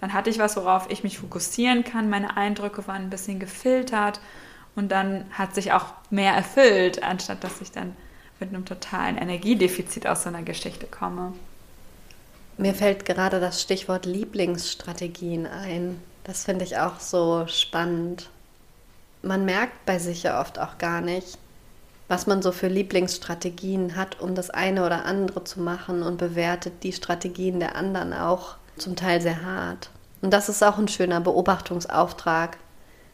dann 0.00 0.12
hatte 0.12 0.30
ich 0.30 0.38
was, 0.38 0.56
worauf 0.56 0.88
ich 0.90 1.02
mich 1.02 1.18
fokussieren 1.18 1.84
kann. 1.84 2.08
Meine 2.08 2.36
Eindrücke 2.36 2.86
waren 2.86 3.02
ein 3.02 3.10
bisschen 3.10 3.40
gefiltert 3.40 4.20
und 4.76 4.90
dann 4.92 5.24
hat 5.32 5.54
sich 5.54 5.72
auch 5.72 5.86
mehr 6.10 6.32
erfüllt, 6.32 7.02
anstatt 7.02 7.42
dass 7.42 7.60
ich 7.60 7.72
dann 7.72 7.96
mit 8.38 8.50
einem 8.50 8.64
totalen 8.64 9.18
Energiedefizit 9.18 10.06
aus 10.06 10.22
so 10.22 10.28
einer 10.28 10.42
Geschichte 10.42 10.86
komme. 10.86 11.32
Mir 12.56 12.74
fällt 12.74 13.04
gerade 13.04 13.40
das 13.40 13.60
Stichwort 13.60 14.06
Lieblingsstrategien 14.06 15.46
ein. 15.46 16.00
Das 16.24 16.44
finde 16.44 16.64
ich 16.64 16.78
auch 16.78 17.00
so 17.00 17.46
spannend. 17.48 18.30
Man 19.22 19.44
merkt 19.44 19.84
bei 19.86 19.98
sich 19.98 20.22
ja 20.22 20.40
oft 20.40 20.58
auch 20.58 20.78
gar 20.78 21.00
nicht, 21.00 21.38
was 22.08 22.26
man 22.26 22.42
so 22.42 22.52
für 22.52 22.68
Lieblingsstrategien 22.68 23.96
hat, 23.96 24.20
um 24.20 24.34
das 24.34 24.50
eine 24.50 24.84
oder 24.84 25.04
andere 25.04 25.44
zu 25.44 25.60
machen 25.60 26.02
und 26.02 26.16
bewertet 26.16 26.82
die 26.82 26.92
Strategien 26.92 27.60
der 27.60 27.76
anderen 27.76 28.12
auch 28.12 28.56
zum 28.76 28.96
Teil 28.96 29.20
sehr 29.20 29.42
hart. 29.44 29.90
Und 30.22 30.32
das 30.32 30.48
ist 30.48 30.64
auch 30.64 30.78
ein 30.78 30.88
schöner 30.88 31.20
Beobachtungsauftrag, 31.20 32.58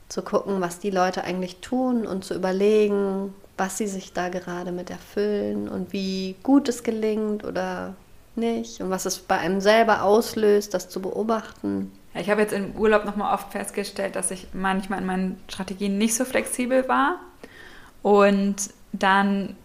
zu 0.09 0.22
gucken, 0.22 0.61
was 0.61 0.78
die 0.78 0.90
Leute 0.90 1.24
eigentlich 1.24 1.57
tun 1.61 2.07
und 2.07 2.24
zu 2.24 2.35
überlegen, 2.35 3.35
was 3.57 3.78
sie 3.78 3.87
sich 3.87 4.12
da 4.12 4.28
gerade 4.28 4.72
mit 4.72 4.90
erfüllen 4.90 5.68
und 5.68 5.92
wie 5.92 6.37
gut 6.42 6.68
es 6.68 6.83
gelingt 6.83 7.44
oder 7.44 7.94
nicht 8.37 8.80
und 8.80 8.90
was 8.90 9.07
es 9.07 9.18
bei 9.18 9.38
einem 9.38 9.61
selber 9.61 10.02
auslöst, 10.02 10.74
das 10.74 10.88
zu 10.88 11.00
beobachten. 11.00 11.92
Ich 12.14 12.30
habe 12.30 12.42
jetzt 12.42 12.52
im 12.52 12.76
Urlaub 12.76 13.04
nochmal 13.04 13.35
oft 13.35 13.52
festgestellt, 13.52 14.14
dass 14.14 14.30
ich 14.30 14.48
manchmal 14.52 15.00
in 15.00 15.07
meinen 15.07 15.40
Strategien 15.48 15.98
nicht 15.98 16.14
so 16.14 16.24
flexibel 16.24 16.88
war 16.88 17.18
und 18.02 18.57
dann 18.98 19.57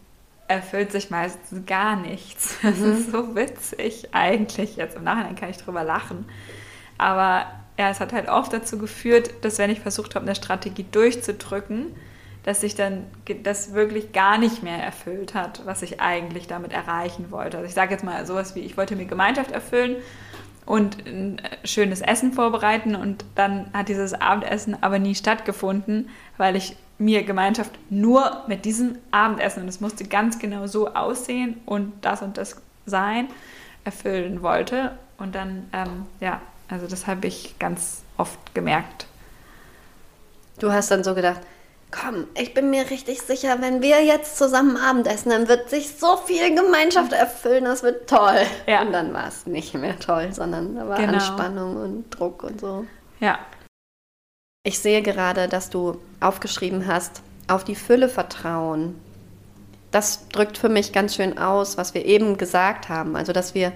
erfüllt 0.47 0.91
sich 0.91 1.09
meistens 1.09 1.65
gar 1.65 1.95
nichts. 1.95 2.57
Das 2.63 2.77
mhm. 2.77 2.93
ist 2.93 3.11
so 3.11 3.35
witzig 3.35 4.09
eigentlich. 4.11 4.75
Jetzt 4.75 4.97
im 4.97 5.03
Nachhinein 5.03 5.35
kann 5.35 5.49
ich 5.49 5.57
drüber 5.57 5.83
lachen. 5.83 6.25
Aber 6.97 7.45
ja, 7.77 7.89
es 7.89 7.99
hat 7.99 8.11
halt 8.11 8.27
oft 8.27 8.51
dazu 8.51 8.77
geführt, 8.77 9.31
dass 9.41 9.57
wenn 9.57 9.69
ich 9.69 9.79
versucht 9.79 10.15
habe, 10.15 10.25
eine 10.25 10.35
Strategie 10.35 10.85
durchzudrücken, 10.91 11.95
dass 12.43 12.61
sich 12.61 12.75
dann 12.75 13.05
das 13.43 13.73
wirklich 13.73 14.11
gar 14.11 14.37
nicht 14.37 14.63
mehr 14.63 14.77
erfüllt 14.77 15.33
hat, 15.33 15.61
was 15.65 15.81
ich 15.81 16.01
eigentlich 16.01 16.47
damit 16.47 16.73
erreichen 16.73 17.31
wollte. 17.31 17.57
Also 17.57 17.67
ich 17.67 17.75
sage 17.75 17.91
jetzt 17.91 18.03
mal 18.03 18.25
sowas 18.25 18.55
wie, 18.55 18.61
ich 18.61 18.75
wollte 18.75 18.95
mir 18.95 19.05
Gemeinschaft 19.05 19.51
erfüllen 19.51 19.97
und 20.65 21.05
ein 21.05 21.41
schönes 21.63 22.01
Essen 22.01 22.33
vorbereiten 22.33 22.95
und 22.95 23.23
dann 23.35 23.71
hat 23.73 23.87
dieses 23.87 24.13
Abendessen 24.13 24.81
aber 24.81 24.99
nie 24.99 25.15
stattgefunden, 25.15 26.09
weil 26.37 26.55
ich 26.55 26.75
mir 26.99 27.23
Gemeinschaft 27.23 27.71
nur 27.89 28.43
mit 28.47 28.65
diesem 28.65 28.97
Abendessen, 29.09 29.63
und 29.63 29.69
es 29.69 29.81
musste 29.81 30.03
ganz 30.03 30.37
genau 30.37 30.67
so 30.67 30.93
aussehen 30.93 31.59
und 31.65 31.93
das 32.01 32.21
und 32.21 32.37
das 32.37 32.57
sein, 32.85 33.27
erfüllen 33.85 34.43
wollte. 34.43 34.91
Und 35.17 35.33
dann, 35.33 35.69
ähm, 35.73 36.05
ja, 36.19 36.41
also 36.69 36.87
das 36.87 37.07
habe 37.07 37.27
ich 37.27 37.57
ganz 37.57 38.03
oft 38.17 38.53
gemerkt. 38.53 39.07
Du 40.59 40.71
hast 40.71 40.91
dann 40.91 41.03
so 41.03 41.15
gedacht, 41.15 41.39
komm, 41.91 42.27
ich 42.35 42.53
bin 42.53 42.69
mir 42.69 42.89
richtig 42.89 43.21
sicher, 43.21 43.61
wenn 43.61 43.81
wir 43.81 44.03
jetzt 44.03 44.37
zusammen 44.37 44.77
Abendessen, 44.77 45.29
dann 45.29 45.47
wird 45.47 45.69
sich 45.69 45.95
so 45.97 46.17
viel 46.17 46.53
Gemeinschaft 46.53 47.13
erfüllen, 47.13 47.65
das 47.65 47.81
wird 47.81 48.09
toll. 48.09 48.41
Ja. 48.67 48.81
Und 48.81 48.91
dann 48.91 49.13
war 49.13 49.27
es 49.27 49.45
nicht 49.45 49.73
mehr 49.73 49.97
toll, 49.99 50.31
sondern 50.31 50.75
da 50.75 50.87
war 50.87 50.97
genau. 50.97 51.13
Anspannung 51.13 51.77
und 51.77 52.09
Druck 52.11 52.43
und 52.43 52.59
so. 52.59 52.85
Ja. 53.19 53.39
Ich 54.63 54.79
sehe 54.79 55.01
gerade, 55.01 55.47
dass 55.47 55.69
du 55.69 55.99
aufgeschrieben 56.19 56.85
hast, 56.85 57.21
auf 57.47 57.63
die 57.63 57.75
Fülle 57.75 58.09
vertrauen. 58.09 58.95
Das 59.91 60.27
drückt 60.27 60.57
für 60.57 60.67
mich 60.67 60.91
ganz 60.91 61.15
schön 61.15 61.37
aus, 61.37 61.77
was 61.77 61.93
wir 61.93 62.05
eben 62.05 62.37
gesagt 62.37 62.89
haben. 62.89 63.15
Also, 63.15 63.31
dass 63.31 63.55
wir, 63.55 63.71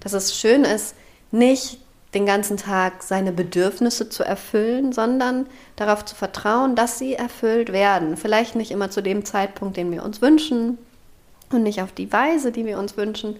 dass 0.00 0.12
es 0.12 0.38
schön 0.38 0.62
ist, 0.62 0.94
nicht 1.32 1.80
den 2.14 2.24
ganzen 2.24 2.56
Tag 2.56 3.02
seine 3.02 3.32
Bedürfnisse 3.32 4.08
zu 4.08 4.22
erfüllen, 4.22 4.92
sondern 4.92 5.46
darauf 5.74 6.04
zu 6.04 6.14
vertrauen, 6.14 6.76
dass 6.76 6.98
sie 6.98 7.14
erfüllt 7.14 7.72
werden. 7.72 8.16
Vielleicht 8.16 8.54
nicht 8.54 8.70
immer 8.70 8.90
zu 8.90 9.02
dem 9.02 9.24
Zeitpunkt, 9.24 9.76
den 9.76 9.90
wir 9.90 10.04
uns 10.04 10.22
wünschen 10.22 10.78
und 11.50 11.64
nicht 11.64 11.82
auf 11.82 11.92
die 11.92 12.12
Weise, 12.12 12.52
die 12.52 12.64
wir 12.64 12.78
uns 12.78 12.96
wünschen, 12.96 13.36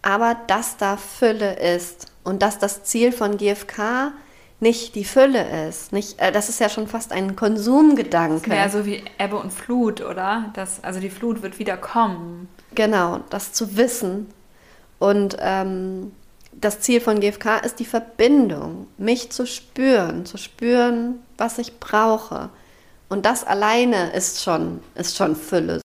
aber 0.00 0.36
dass 0.46 0.76
da 0.76 0.96
Fülle 0.96 1.54
ist 1.54 2.06
und 2.24 2.42
dass 2.42 2.58
das 2.58 2.84
Ziel 2.84 3.12
von 3.12 3.36
GFK 3.36 4.12
nicht 4.62 4.94
die 4.94 5.04
Fülle 5.04 5.68
ist. 5.68 5.92
Nicht, 5.92 6.18
äh, 6.20 6.32
das 6.32 6.48
ist 6.48 6.60
ja 6.60 6.68
schon 6.68 6.86
fast 6.86 7.12
ein 7.12 7.36
Konsumgedanke. 7.36 8.54
Ja, 8.54 8.68
so 8.68 8.86
wie 8.86 9.02
Ebbe 9.18 9.36
und 9.36 9.52
Flut, 9.52 10.00
oder? 10.00 10.50
Das, 10.54 10.82
also 10.82 11.00
die 11.00 11.10
Flut 11.10 11.42
wird 11.42 11.58
wieder 11.58 11.76
kommen. 11.76 12.48
Genau, 12.74 13.20
das 13.28 13.52
zu 13.52 13.76
wissen 13.76 14.28
und 14.98 15.36
ähm, 15.40 16.12
das 16.52 16.80
Ziel 16.80 17.00
von 17.00 17.18
GFK 17.18 17.58
ist 17.64 17.80
die 17.80 17.84
Verbindung, 17.84 18.86
mich 18.98 19.30
zu 19.30 19.46
spüren, 19.46 20.24
zu 20.26 20.38
spüren, 20.38 21.18
was 21.36 21.58
ich 21.58 21.80
brauche. 21.80 22.50
Und 23.08 23.26
das 23.26 23.44
alleine 23.44 24.12
ist 24.12 24.42
schon, 24.42 24.80
ist 24.94 25.16
schon 25.16 25.34
Fülle. 25.34 25.81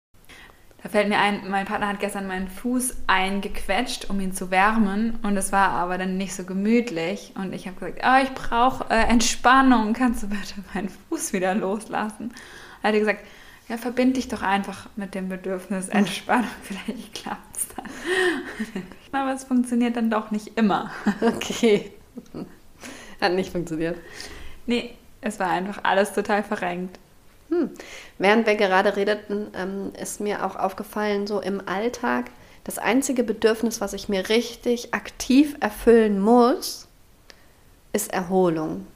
Da 0.83 0.89
fällt 0.89 1.07
mir 1.07 1.17
ein, 1.17 1.49
mein 1.49 1.65
Partner 1.65 1.87
hat 1.87 2.01
gestern 2.01 2.27
meinen 2.27 2.49
Fuß 2.49 3.03
eingequetscht, 3.07 4.09
um 4.09 4.19
ihn 4.19 4.33
zu 4.33 4.51
wärmen. 4.51 5.17
Und 5.23 5.37
es 5.37 5.53
war 5.53 5.69
aber 5.69 5.97
dann 5.97 6.17
nicht 6.17 6.35
so 6.35 6.43
gemütlich. 6.43 7.31
Und 7.35 7.53
ich 7.53 7.67
habe 7.67 7.79
gesagt, 7.79 8.01
oh, 8.05 8.21
ich 8.21 8.33
brauche 8.33 8.89
äh, 8.89 9.07
Entspannung. 9.07 9.93
Kannst 9.93 10.23
du 10.23 10.27
bitte 10.27 10.55
meinen 10.73 10.89
Fuß 10.89 11.31
wieder 11.31 11.55
loslassen? 11.55 12.33
Er 12.81 12.91
hat 12.91 12.99
gesagt, 12.99 13.25
ja, 13.69 13.77
verbind 13.77 14.17
dich 14.17 14.27
doch 14.27 14.41
einfach 14.41 14.89
mit 14.97 15.15
dem 15.15 15.29
Bedürfnis 15.29 15.87
Entspannung. 15.87 16.49
Vielleicht 16.63 17.13
klappt 17.13 17.55
es 17.55 17.67
dann. 17.75 18.83
Aber 19.21 19.33
es 19.33 19.45
funktioniert 19.45 19.95
dann 19.95 20.09
doch 20.11 20.31
nicht 20.31 20.57
immer. 20.57 20.91
Okay. 21.21 21.93
Hat 23.21 23.33
nicht 23.33 23.53
funktioniert. 23.53 23.97
Nee, 24.65 24.95
es 25.21 25.39
war 25.39 25.49
einfach 25.49 25.79
alles 25.83 26.11
total 26.11 26.43
verrenkt. 26.43 26.99
Hm. 27.53 27.69
Während 28.17 28.47
wir 28.47 28.55
gerade 28.55 28.95
redeten, 28.95 29.47
ähm, 29.55 29.91
ist 30.01 30.19
mir 30.19 30.45
auch 30.45 30.55
aufgefallen, 30.55 31.27
so 31.27 31.39
im 31.39 31.61
Alltag, 31.67 32.31
das 32.63 32.79
einzige 32.79 33.23
Bedürfnis, 33.23 33.81
was 33.81 33.93
ich 33.93 34.09
mir 34.09 34.29
richtig 34.29 34.93
aktiv 34.93 35.55
erfüllen 35.59 36.19
muss, 36.19 36.87
ist 37.91 38.11
Erholung. 38.11 38.87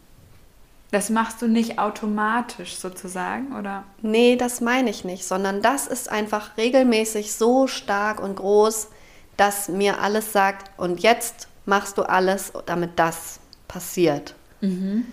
Das 0.91 1.09
machst 1.09 1.41
du 1.41 1.47
nicht 1.47 1.79
automatisch 1.79 2.77
sozusagen, 2.77 3.55
oder? 3.57 3.83
Nee, 4.01 4.37
das 4.37 4.61
meine 4.61 4.89
ich 4.89 5.03
nicht, 5.03 5.25
sondern 5.25 5.61
das 5.61 5.85
ist 5.85 6.09
einfach 6.09 6.55
regelmäßig 6.57 7.33
so 7.33 7.67
stark 7.67 8.21
und 8.21 8.37
groß, 8.37 8.87
dass 9.35 9.67
mir 9.67 9.99
alles 9.99 10.31
sagt, 10.31 10.71
und 10.79 11.01
jetzt 11.01 11.49
machst 11.65 11.97
du 11.97 12.03
alles, 12.03 12.53
damit 12.65 12.91
das 12.95 13.39
passiert. 13.67 14.33
Mhm. 14.61 15.05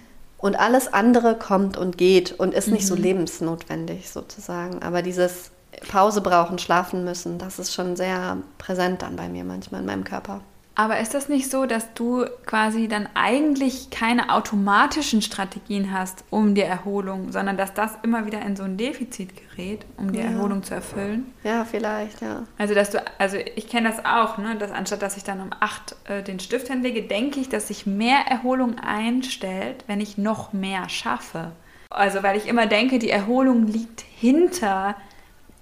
Und 0.44 0.56
alles 0.56 0.92
andere 0.92 1.38
kommt 1.38 1.78
und 1.78 1.96
geht 1.96 2.32
und 2.32 2.52
ist 2.52 2.68
nicht 2.68 2.82
mhm. 2.82 2.88
so 2.88 2.94
lebensnotwendig 2.96 4.10
sozusagen. 4.10 4.82
Aber 4.82 5.00
dieses 5.00 5.52
Pause 5.88 6.20
brauchen, 6.20 6.58
schlafen 6.58 7.02
müssen, 7.02 7.38
das 7.38 7.58
ist 7.58 7.72
schon 7.72 7.96
sehr 7.96 8.36
präsent 8.58 9.00
dann 9.00 9.16
bei 9.16 9.30
mir 9.30 9.42
manchmal 9.42 9.80
in 9.80 9.86
meinem 9.86 10.04
Körper. 10.04 10.42
Aber 10.76 10.98
ist 10.98 11.14
das 11.14 11.28
nicht 11.28 11.50
so, 11.50 11.66
dass 11.66 11.94
du 11.94 12.26
quasi 12.46 12.88
dann 12.88 13.08
eigentlich 13.14 13.90
keine 13.90 14.30
automatischen 14.30 15.22
Strategien 15.22 15.92
hast, 15.92 16.24
um 16.30 16.56
die 16.56 16.62
Erholung, 16.62 17.30
sondern 17.30 17.56
dass 17.56 17.74
das 17.74 17.92
immer 18.02 18.26
wieder 18.26 18.42
in 18.42 18.56
so 18.56 18.64
ein 18.64 18.76
Defizit 18.76 19.30
gerät, 19.36 19.86
um 19.96 20.12
die 20.12 20.18
ja. 20.18 20.24
Erholung 20.24 20.64
zu 20.64 20.74
erfüllen? 20.74 21.32
Ja, 21.44 21.64
vielleicht, 21.64 22.20
ja. 22.22 22.42
Also, 22.58 22.74
dass 22.74 22.90
du, 22.90 23.00
also 23.18 23.36
ich 23.36 23.68
kenne 23.68 23.88
das 23.88 24.04
auch, 24.04 24.38
ne, 24.38 24.56
dass 24.56 24.72
anstatt 24.72 25.02
dass 25.02 25.16
ich 25.16 25.22
dann 25.22 25.40
um 25.40 25.50
acht 25.60 25.94
äh, 26.08 26.24
den 26.24 26.40
Stift 26.40 26.66
hinlege, 26.66 27.02
denke 27.02 27.38
ich, 27.38 27.48
dass 27.48 27.68
sich 27.68 27.86
mehr 27.86 28.26
Erholung 28.28 28.80
einstellt, 28.80 29.84
wenn 29.86 30.00
ich 30.00 30.18
noch 30.18 30.52
mehr 30.52 30.88
schaffe. 30.88 31.52
Also, 31.88 32.24
weil 32.24 32.36
ich 32.36 32.48
immer 32.48 32.66
denke, 32.66 32.98
die 32.98 33.10
Erholung 33.10 33.68
liegt 33.68 34.00
hinter 34.00 34.96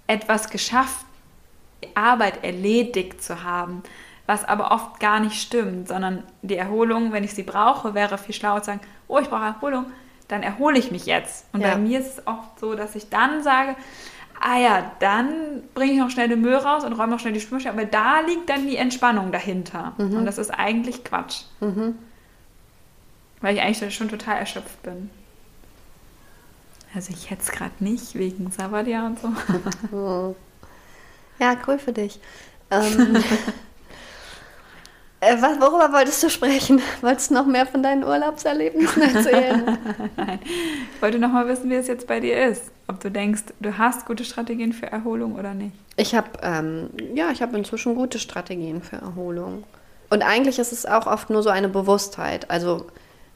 etwas 0.06 0.48
geschafft, 0.48 1.04
Arbeit 1.94 2.44
erledigt 2.44 3.22
zu 3.22 3.44
haben 3.44 3.82
was 4.32 4.46
aber 4.46 4.70
oft 4.70 4.98
gar 4.98 5.20
nicht 5.20 5.40
stimmt, 5.40 5.88
sondern 5.88 6.22
die 6.40 6.56
Erholung, 6.56 7.12
wenn 7.12 7.22
ich 7.22 7.34
sie 7.34 7.42
brauche, 7.42 7.92
wäre 7.92 8.16
viel 8.16 8.34
schlauer 8.34 8.62
zu 8.62 8.66
sagen, 8.66 8.80
oh, 9.06 9.18
ich 9.18 9.28
brauche 9.28 9.44
Erholung, 9.44 9.86
dann 10.28 10.42
erhole 10.42 10.78
ich 10.78 10.90
mich 10.90 11.04
jetzt. 11.04 11.44
Und 11.52 11.60
ja. 11.60 11.72
bei 11.72 11.76
mir 11.76 12.00
ist 12.00 12.18
es 12.18 12.26
oft 12.26 12.58
so, 12.58 12.74
dass 12.74 12.94
ich 12.94 13.10
dann 13.10 13.42
sage, 13.42 13.76
ah 14.40 14.58
ja, 14.58 14.90
dann 15.00 15.62
bringe 15.74 15.92
ich 15.92 15.98
noch 15.98 16.08
schnell 16.08 16.28
den 16.28 16.40
Müll 16.40 16.54
raus 16.54 16.82
und 16.82 16.94
räume 16.94 17.12
noch 17.12 17.20
schnell 17.20 17.34
die 17.34 17.40
Spülmaschine, 17.40 17.74
aber 17.74 17.84
da 17.84 18.20
liegt 18.20 18.48
dann 18.48 18.66
die 18.66 18.76
Entspannung 18.76 19.32
dahinter. 19.32 19.92
Mhm. 19.98 20.16
Und 20.16 20.24
das 20.24 20.38
ist 20.38 20.50
eigentlich 20.50 21.04
Quatsch. 21.04 21.42
Mhm. 21.60 21.98
Weil 23.42 23.54
ich 23.54 23.60
eigentlich 23.60 23.94
schon 23.94 24.08
total 24.08 24.38
erschöpft 24.38 24.82
bin. 24.82 25.10
Also 26.94 27.12
ich 27.12 27.30
es 27.30 27.52
gerade 27.52 27.74
nicht, 27.80 28.14
wegen 28.14 28.50
Sabadia 28.50 29.06
und 29.06 29.18
so. 29.18 30.34
ja, 31.38 31.54
cool 31.66 31.78
für 31.78 31.92
dich. 31.92 32.18
Ähm, 32.70 33.22
Äh, 35.22 35.40
was, 35.40 35.60
worüber 35.60 35.92
wolltest 35.92 36.20
du 36.24 36.28
sprechen? 36.28 36.82
Wolltest 37.00 37.30
du 37.30 37.34
noch 37.34 37.46
mehr 37.46 37.64
von 37.64 37.80
deinen 37.80 38.02
Urlaubserlebnissen 38.02 39.02
erzählen? 39.02 39.78
Nein, 40.16 40.40
ich 40.42 41.00
wollte 41.00 41.20
noch 41.20 41.30
mal 41.30 41.46
wissen, 41.46 41.70
wie 41.70 41.76
es 41.76 41.86
jetzt 41.86 42.08
bei 42.08 42.18
dir 42.18 42.44
ist. 42.44 42.72
Ob 42.88 42.98
du 42.98 43.08
denkst, 43.08 43.44
du 43.60 43.78
hast 43.78 44.04
gute 44.04 44.24
Strategien 44.24 44.72
für 44.72 44.86
Erholung 44.86 45.36
oder 45.36 45.54
nicht. 45.54 45.76
Ich 45.96 46.16
habe 46.16 46.28
ähm, 46.42 46.90
ja, 47.14 47.30
ich 47.30 47.40
habe 47.40 47.56
inzwischen 47.56 47.94
gute 47.94 48.18
Strategien 48.18 48.82
für 48.82 48.96
Erholung. 48.96 49.62
Und 50.10 50.22
eigentlich 50.22 50.58
ist 50.58 50.72
es 50.72 50.86
auch 50.86 51.06
oft 51.06 51.30
nur 51.30 51.44
so 51.44 51.50
eine 51.50 51.68
Bewusstheit. 51.68 52.50
Also 52.50 52.86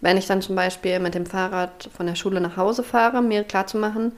wenn 0.01 0.17
ich 0.17 0.27
dann 0.27 0.43
zum 0.43 0.57
Beispiel 0.57 0.99
mit 0.99 1.15
dem 1.15 1.25
Fahrrad 1.25 1.89
von 1.97 2.07
der 2.07 2.17
Schule 2.17 2.41
nach 2.41 2.57
Hause 2.57 2.83
fahre, 2.83 3.23
mir 3.23 3.45
klarzumachen, 3.45 4.11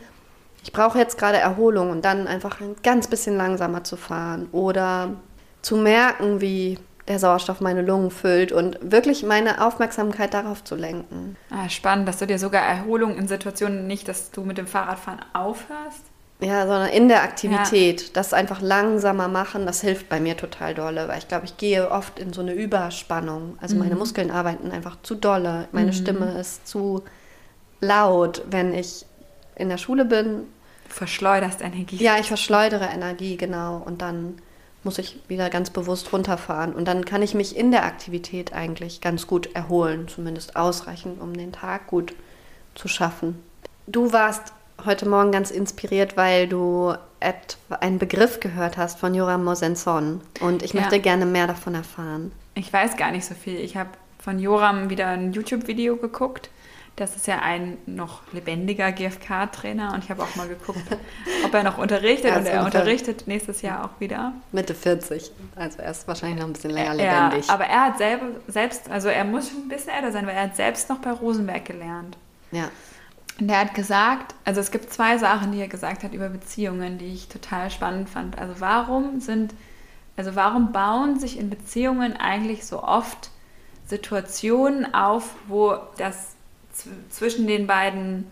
ich 0.63 0.73
brauche 0.73 0.99
jetzt 0.99 1.19
gerade 1.19 1.37
Erholung 1.37 1.91
und 1.91 2.07
dann 2.07 2.29
einfach 2.29 2.63
ein 2.63 2.77
ganz 2.83 3.09
bisschen 3.09 3.37
langsamer 3.37 3.85
zu 3.85 3.97
fahren 3.97 4.49
oder 4.53 5.17
zu 5.61 5.77
merken, 5.77 6.41
wie 6.41 6.79
der 7.09 7.19
Sauerstoff 7.19 7.61
meine 7.61 7.83
Lungen 7.83 8.11
füllt 8.11 8.53
und 8.53 8.79
wirklich 8.83 9.23
meine 9.23 9.65
Aufmerksamkeit 9.67 10.35
darauf 10.35 10.63
zu 10.63 10.77
lenken. 10.77 11.37
Ah, 11.51 11.69
spannend, 11.69 12.07
dass 12.07 12.19
du 12.19 12.27
dir 12.27 12.39
sogar 12.39 12.63
Erholung 12.63 13.17
in 13.17 13.27
Situationen 13.27 13.87
nicht, 13.87 14.09
dass 14.09 14.31
du 14.31 14.43
mit 14.43 14.59
dem 14.59 14.67
Fahrradfahren 14.67 15.21
aufhörst? 15.33 16.05
Ja, 16.41 16.67
sondern 16.69 16.91
in 16.91 17.09
der 17.09 17.23
Aktivität. 17.23 18.03
Ja. 18.03 18.09
Das 18.13 18.33
einfach 18.33 18.61
langsamer 18.61 19.27
machen, 19.27 19.67
das 19.67 19.81
hilft 19.81 20.09
bei 20.09 20.21
mir 20.21 20.37
total 20.37 20.75
dolle, 20.75 21.09
weil 21.09 21.19
ich 21.19 21.27
glaube, 21.27 21.47
ich 21.47 21.57
gehe 21.57 21.91
oft 21.91 22.19
in 22.19 22.33
so 22.33 22.43
eine 22.43 22.53
Überspannung. 22.53 23.59
Also 23.61 23.75
mhm. 23.75 23.83
meine 23.83 23.97
Muskeln 23.97 24.31
arbeiten 24.31 24.71
einfach 24.71 24.99
zu 25.03 25.17
dolle. 25.17 25.67
Meine 25.73 25.89
mhm. 25.89 25.95
Stimme 25.95 26.39
ist 26.39 26.69
zu 26.69 27.03
laut, 27.81 28.43
wenn 28.51 28.73
ich 28.73 29.05
in 29.57 29.69
der 29.69 29.79
Schule 29.79 30.05
bin. 30.05 30.45
Du 30.89 30.95
verschleuderst 30.95 31.61
Energie. 31.61 31.97
Ja, 31.97 32.19
ich 32.19 32.29
verschleudere 32.29 32.87
Energie, 32.87 33.37
genau. 33.37 33.83
Und 33.85 34.01
dann 34.01 34.41
muss 34.89 34.97
ich 34.97 35.21
wieder 35.29 35.51
ganz 35.51 35.69
bewusst 35.69 36.15
runterfahren. 36.15 36.73
Und 36.73 36.89
dann 36.89 37.05
kann 37.05 37.21
ich 37.21 37.35
mich 37.35 37.55
in 37.55 37.73
der 37.73 37.85
Aktivität 37.85 38.55
eigentlich 38.55 39.03
ganz 39.03 39.27
gut 39.27 39.55
erholen, 39.55 40.09
zumindest 40.09 40.57
ausreichend, 40.57 41.21
um 41.21 41.35
den 41.35 41.53
Tag 41.53 41.89
gut 41.89 42.15
zu 42.75 42.89
schaffen. 42.89 43.39
Du 43.87 44.15
warst 44.15 44.55
heute 44.87 45.07
Morgen 45.07 45.31
ganz 45.31 45.51
inspiriert, 45.51 46.17
weil 46.17 46.49
du 46.49 46.95
einen 47.69 47.99
Begriff 47.99 48.41
gehört 48.41 48.79
hast 48.79 48.99
von 48.99 49.15
Joram 49.15 49.45
Mosenson. 49.45 50.23
Und 50.41 50.63
ich 50.63 50.73
ja. 50.73 50.81
möchte 50.81 51.01
gerne 51.01 51.27
mehr 51.27 51.47
davon 51.47 51.75
erfahren. 51.75 52.33
Ich 52.55 52.73
weiß 52.73 52.97
gar 52.97 53.11
nicht 53.11 53.27
so 53.27 53.35
viel. 53.35 53.57
Ich 53.57 53.77
habe 53.77 53.91
von 54.19 54.39
Joram 54.39 54.89
wieder 54.89 55.09
ein 55.09 55.35
YouTube-Video 55.35 55.97
geguckt. 55.97 56.49
Das 56.99 57.15
ist 57.15 57.29
ja 57.29 57.39
ein 57.39 57.79
noch 57.87 58.23
lebendiger 58.33 58.91
GFK-Trainer 58.91 59.95
und 59.95 60.03
ich 60.03 60.11
habe 60.11 60.21
auch 60.21 60.35
mal 60.35 60.49
geguckt, 60.49 60.83
ob 61.45 61.55
er 61.55 61.63
noch 61.63 61.79
unterrichtet 61.79 62.37
und 62.37 62.45
er 62.45 62.65
unterrichtet 62.65 63.29
nächstes 63.29 63.63
Jahr 63.63 63.85
auch 63.85 64.01
wieder. 64.01 64.33
Mitte 64.51 64.75
40, 64.75 65.31
also 65.55 65.79
er 65.79 65.93
ist 65.93 66.09
wahrscheinlich 66.09 66.41
noch 66.41 66.49
ein 66.49 66.55
bisschen 66.55 66.73
länger 66.73 66.95
lebendig. 66.95 67.47
Ja, 67.47 67.55
aber 67.55 67.67
er 67.67 67.85
hat 67.85 67.99
selber, 67.99 68.27
selbst, 68.49 68.91
also 68.91 69.09
er 69.09 69.25
muss 69.25 69.49
schon 69.49 69.63
ein 69.63 69.69
bisschen 69.69 69.91
älter 69.91 70.11
sein, 70.11 70.27
weil 70.27 70.35
er 70.35 70.43
hat 70.45 70.57
selbst 70.57 70.89
noch 70.89 70.99
bei 70.99 71.13
Rosenberg 71.13 71.65
gelernt. 71.65 72.19
Ja. 72.51 72.69
Und 73.39 73.49
er 73.49 73.61
hat 73.61 73.75
gesagt, 73.75 74.35
also 74.45 74.61
es 74.61 74.73
gibt 74.73 74.93
zwei 74.93 75.19
Sachen, 75.19 75.53
die 75.53 75.61
er 75.61 75.69
gesagt 75.69 76.03
hat 76.03 76.13
über 76.13 76.29
Beziehungen, 76.29 76.99
die 76.99 77.15
ich 77.15 77.29
total 77.29 77.71
spannend 77.71 78.11
fand. 78.11 78.37
Also 78.39 78.55
warum 78.59 79.21
sind, 79.21 79.55
also 80.17 80.35
warum 80.35 80.73
bauen 80.73 81.21
sich 81.21 81.39
in 81.39 81.49
Beziehungen 81.49 82.17
eigentlich 82.17 82.67
so 82.67 82.83
oft 82.83 83.31
Situationen 83.87 84.93
auf, 84.93 85.37
wo 85.47 85.77
das 85.97 86.35
zwischen 87.11 87.47
den 87.47 87.67
beiden 87.67 88.27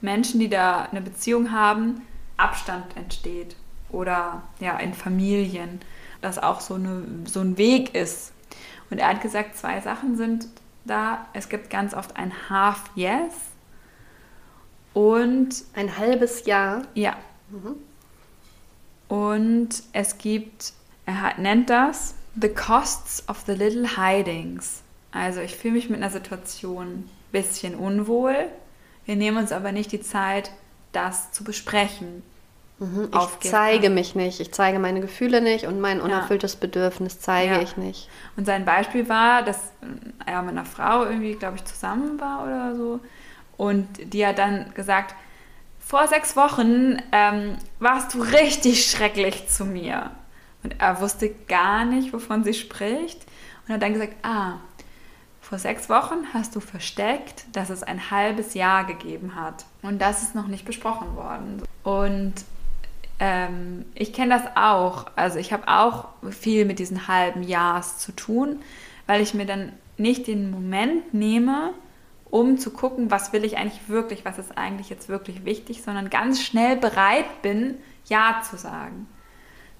Menschen, 0.00 0.40
die 0.40 0.48
da 0.48 0.82
eine 0.84 1.00
Beziehung 1.00 1.52
haben, 1.52 2.02
Abstand 2.36 2.96
entsteht 2.96 3.56
oder 3.90 4.42
ja 4.60 4.78
in 4.78 4.94
Familien, 4.94 5.80
dass 6.20 6.38
auch 6.38 6.60
so, 6.60 6.74
eine, 6.74 7.04
so 7.26 7.40
ein 7.40 7.58
Weg 7.58 7.94
ist. 7.94 8.32
Und 8.90 8.98
er 8.98 9.08
hat 9.08 9.22
gesagt, 9.22 9.56
zwei 9.56 9.80
Sachen 9.80 10.16
sind 10.16 10.48
da. 10.84 11.26
Es 11.32 11.48
gibt 11.48 11.70
ganz 11.70 11.94
oft 11.94 12.16
ein 12.16 12.32
Half 12.50 12.90
Yes 12.94 13.32
und 14.92 15.64
ein 15.74 15.96
halbes 15.96 16.46
Jahr. 16.46 16.82
Ja. 16.94 17.16
Mhm. 17.50 17.76
Und 19.08 19.82
es 19.92 20.18
gibt, 20.18 20.72
er 21.06 21.20
hat, 21.20 21.38
nennt 21.38 21.70
das 21.70 22.14
The 22.40 22.48
Costs 22.48 23.28
of 23.28 23.44
the 23.46 23.52
Little 23.52 23.96
Hidings. 23.96 24.82
Also 25.12 25.40
ich 25.40 25.56
fühle 25.56 25.74
mich 25.74 25.88
mit 25.88 25.98
einer 25.98 26.10
Situation 26.10 27.08
bisschen 27.34 27.74
unwohl. 27.74 28.36
Wir 29.04 29.16
nehmen 29.16 29.36
uns 29.36 29.52
aber 29.52 29.72
nicht 29.72 29.92
die 29.92 30.00
Zeit, 30.00 30.50
das 30.92 31.32
zu 31.32 31.44
besprechen. 31.44 32.22
Mhm. 32.78 33.10
Ich 33.12 33.50
zeige 33.50 33.90
mich 33.90 34.14
nicht, 34.14 34.40
ich 34.40 34.52
zeige 34.52 34.78
meine 34.78 35.00
Gefühle 35.00 35.40
nicht 35.40 35.66
und 35.66 35.80
mein 35.80 36.00
unerfülltes 36.00 36.54
ja. 36.54 36.60
Bedürfnis 36.60 37.20
zeige 37.20 37.54
ja. 37.54 37.60
ich 37.60 37.76
nicht. 37.76 38.08
Und 38.36 38.46
sein 38.46 38.64
Beispiel 38.64 39.08
war, 39.08 39.42
dass 39.42 39.58
er 40.24 40.40
mit 40.42 40.52
einer 40.52 40.64
Frau 40.64 41.04
irgendwie, 41.04 41.34
glaube 41.34 41.56
ich, 41.56 41.64
zusammen 41.64 42.18
war 42.18 42.44
oder 42.44 42.74
so 42.74 43.00
und 43.56 43.86
die 44.12 44.26
hat 44.26 44.38
dann 44.38 44.72
gesagt, 44.74 45.14
vor 45.78 46.08
sechs 46.08 46.36
Wochen 46.36 46.98
ähm, 47.12 47.56
warst 47.78 48.14
du 48.14 48.22
richtig 48.22 48.90
schrecklich 48.90 49.48
zu 49.48 49.64
mir. 49.64 50.10
Und 50.62 50.80
er 50.80 51.00
wusste 51.00 51.30
gar 51.46 51.84
nicht, 51.84 52.12
wovon 52.12 52.42
sie 52.42 52.54
spricht. 52.54 53.20
Und 53.66 53.74
hat 53.74 53.82
dann 53.82 53.92
gesagt, 53.92 54.14
ah, 54.22 54.54
vor 55.44 55.58
sechs 55.58 55.90
Wochen 55.90 56.32
hast 56.32 56.56
du 56.56 56.60
versteckt, 56.60 57.44
dass 57.52 57.68
es 57.68 57.82
ein 57.82 58.10
halbes 58.10 58.54
Jahr 58.54 58.84
gegeben 58.84 59.34
hat. 59.34 59.66
Und 59.82 60.00
das 60.00 60.22
ist 60.22 60.34
noch 60.34 60.46
nicht 60.46 60.64
besprochen 60.64 61.14
worden. 61.16 61.62
Und 61.82 62.32
ähm, 63.20 63.84
ich 63.94 64.14
kenne 64.14 64.34
das 64.34 64.56
auch. 64.56 65.06
Also 65.16 65.38
ich 65.38 65.52
habe 65.52 65.68
auch 65.68 66.08
viel 66.30 66.64
mit 66.64 66.78
diesen 66.78 67.08
halben 67.08 67.42
Jahres 67.42 67.98
zu 67.98 68.12
tun, 68.12 68.60
weil 69.06 69.20
ich 69.20 69.34
mir 69.34 69.44
dann 69.44 69.72
nicht 69.98 70.26
den 70.26 70.50
Moment 70.50 71.12
nehme, 71.12 71.74
um 72.30 72.56
zu 72.56 72.70
gucken, 72.70 73.10
was 73.10 73.34
will 73.34 73.44
ich 73.44 73.58
eigentlich 73.58 73.88
wirklich, 73.88 74.24
was 74.24 74.38
ist 74.38 74.56
eigentlich 74.56 74.88
jetzt 74.88 75.10
wirklich 75.10 75.44
wichtig, 75.44 75.82
sondern 75.82 76.08
ganz 76.08 76.42
schnell 76.42 76.76
bereit 76.76 77.42
bin, 77.42 77.76
Ja 78.06 78.40
zu 78.48 78.56
sagen 78.56 79.06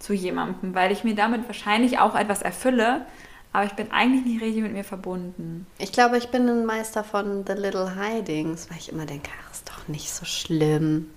zu 0.05 0.13
jemandem, 0.13 0.75
weil 0.75 0.93
ich 0.93 1.03
mir 1.03 1.15
damit 1.15 1.47
wahrscheinlich 1.47 1.99
auch 1.99 2.15
etwas 2.15 2.43
erfülle, 2.43 3.07
aber 3.55 3.67
ich 3.67 3.73
bin 3.75 3.93
eigentlich 3.93 4.25
nicht 4.27 4.43
richtig 4.43 4.65
mit 4.65 4.73
mir 4.73 4.83
verbunden. 4.83 5.69
Ich 5.79 5.93
glaube, 5.93 6.19
ich 6.19 6.29
bin 6.31 6.49
ein 6.49 6.67
Meister 6.67 7.05
von 7.05 7.45
The 7.47 7.53
Little 7.53 7.95
Hidings, 7.95 8.69
weil 8.69 8.79
ich 8.79 8.91
immer 8.91 9.07
denke, 9.07 9.31
ach, 9.41 9.53
ist 9.53 9.69
doch 9.69 9.87
nicht 9.87 10.13
so 10.13 10.25
schlimm. 10.25 11.09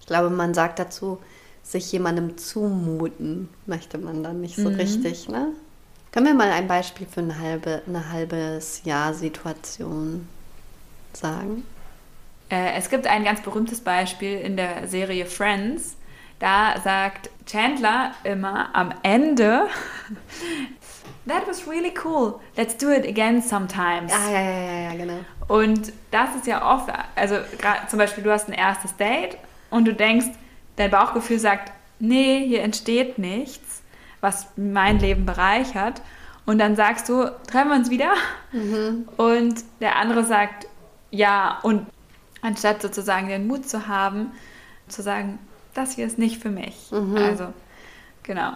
Ich 0.00 0.06
glaube, 0.06 0.28
man 0.28 0.54
sagt 0.54 0.80
dazu, 0.80 1.20
sich 1.62 1.92
jemandem 1.92 2.36
zumuten, 2.36 3.48
möchte 3.66 3.98
man 3.98 4.24
dann 4.24 4.40
nicht 4.40 4.56
so 4.56 4.70
mhm. 4.70 4.74
richtig, 4.74 5.28
ne? 5.28 5.52
Können 6.10 6.26
wir 6.26 6.34
mal 6.34 6.50
ein 6.50 6.66
Beispiel 6.66 7.06
für 7.06 7.20
eine 7.20 7.38
halbe, 7.38 7.82
eine 7.86 8.10
halbes 8.10 8.82
Jahr 8.82 9.14
Situation 9.14 10.28
sagen? 11.12 11.64
Äh, 12.48 12.72
es 12.76 12.90
gibt 12.90 13.06
ein 13.06 13.22
ganz 13.22 13.40
berühmtes 13.40 13.80
Beispiel 13.80 14.40
in 14.40 14.56
der 14.56 14.88
Serie 14.88 15.26
Friends. 15.26 15.96
Da 16.40 16.74
sagt 16.82 17.30
Chandler 17.46 18.14
immer 18.24 18.74
am 18.74 18.92
Ende, 19.04 19.68
That 21.26 21.46
was 21.46 21.66
really 21.66 21.92
cool. 22.04 22.40
Let's 22.56 22.76
do 22.76 22.90
it 22.90 23.06
again 23.06 23.42
sometimes. 23.42 24.12
Ah, 24.12 24.30
ja, 24.30 24.40
ja, 24.40 24.50
ja, 24.50 24.90
ja, 24.90 24.96
genau. 24.96 25.20
Und 25.48 25.92
das 26.10 26.34
ist 26.36 26.46
ja 26.46 26.74
oft, 26.74 26.90
also 27.14 27.36
zum 27.88 27.98
Beispiel, 27.98 28.22
du 28.24 28.30
hast 28.30 28.48
ein 28.48 28.54
erstes 28.54 28.96
Date 28.96 29.38
und 29.70 29.86
du 29.86 29.94
denkst, 29.94 30.26
dein 30.76 30.90
Bauchgefühl 30.90 31.38
sagt, 31.38 31.72
nee, 31.98 32.44
hier 32.46 32.62
entsteht 32.62 33.18
nichts, 33.18 33.82
was 34.20 34.48
mein 34.56 34.98
Leben 34.98 35.26
bereichert. 35.26 36.02
Und 36.46 36.58
dann 36.58 36.76
sagst 36.76 37.08
du, 37.08 37.30
treffen 37.46 37.70
wir 37.70 37.76
uns 37.76 37.90
wieder? 37.90 38.12
Mhm. 38.52 39.08
Und 39.16 39.64
der 39.80 39.96
andere 39.96 40.24
sagt, 40.24 40.66
ja, 41.10 41.58
und 41.62 41.86
anstatt 42.42 42.82
sozusagen 42.82 43.28
den 43.28 43.46
Mut 43.46 43.66
zu 43.66 43.88
haben, 43.88 44.32
zu 44.88 45.02
sagen, 45.02 45.38
das 45.72 45.94
hier 45.94 46.06
ist 46.06 46.18
nicht 46.18 46.42
für 46.42 46.50
mich. 46.50 46.90
Mhm. 46.90 47.16
Also, 47.16 47.52
genau. 48.22 48.52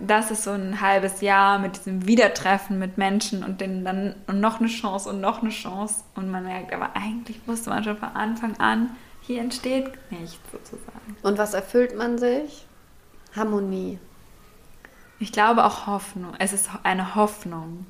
Das 0.00 0.30
ist 0.30 0.44
so 0.44 0.50
ein 0.50 0.80
halbes 0.80 1.20
Jahr 1.20 1.58
mit 1.58 1.76
diesem 1.76 2.06
Wiedertreffen 2.06 2.78
mit 2.78 2.98
Menschen 2.98 3.44
und 3.44 3.60
denen 3.60 3.84
dann 3.84 4.14
und 4.26 4.40
noch 4.40 4.60
eine 4.60 4.68
Chance 4.68 5.08
und 5.08 5.20
noch 5.20 5.42
eine 5.42 5.50
Chance. 5.50 6.04
Und 6.14 6.30
man 6.30 6.44
merkt, 6.44 6.72
aber 6.72 6.96
eigentlich 6.96 7.40
wusste 7.46 7.70
man 7.70 7.84
schon 7.84 7.98
von 7.98 8.10
Anfang 8.10 8.58
an, 8.58 8.96
hier 9.20 9.40
entsteht 9.40 9.90
nichts 10.10 10.40
sozusagen. 10.50 11.16
Und 11.22 11.38
was 11.38 11.54
erfüllt 11.54 11.96
man 11.96 12.18
sich? 12.18 12.66
Harmonie. 13.36 13.98
Ich 15.18 15.32
glaube 15.32 15.64
auch 15.64 15.86
Hoffnung. 15.86 16.32
Es 16.38 16.52
ist 16.52 16.70
eine 16.82 17.14
Hoffnung. 17.14 17.86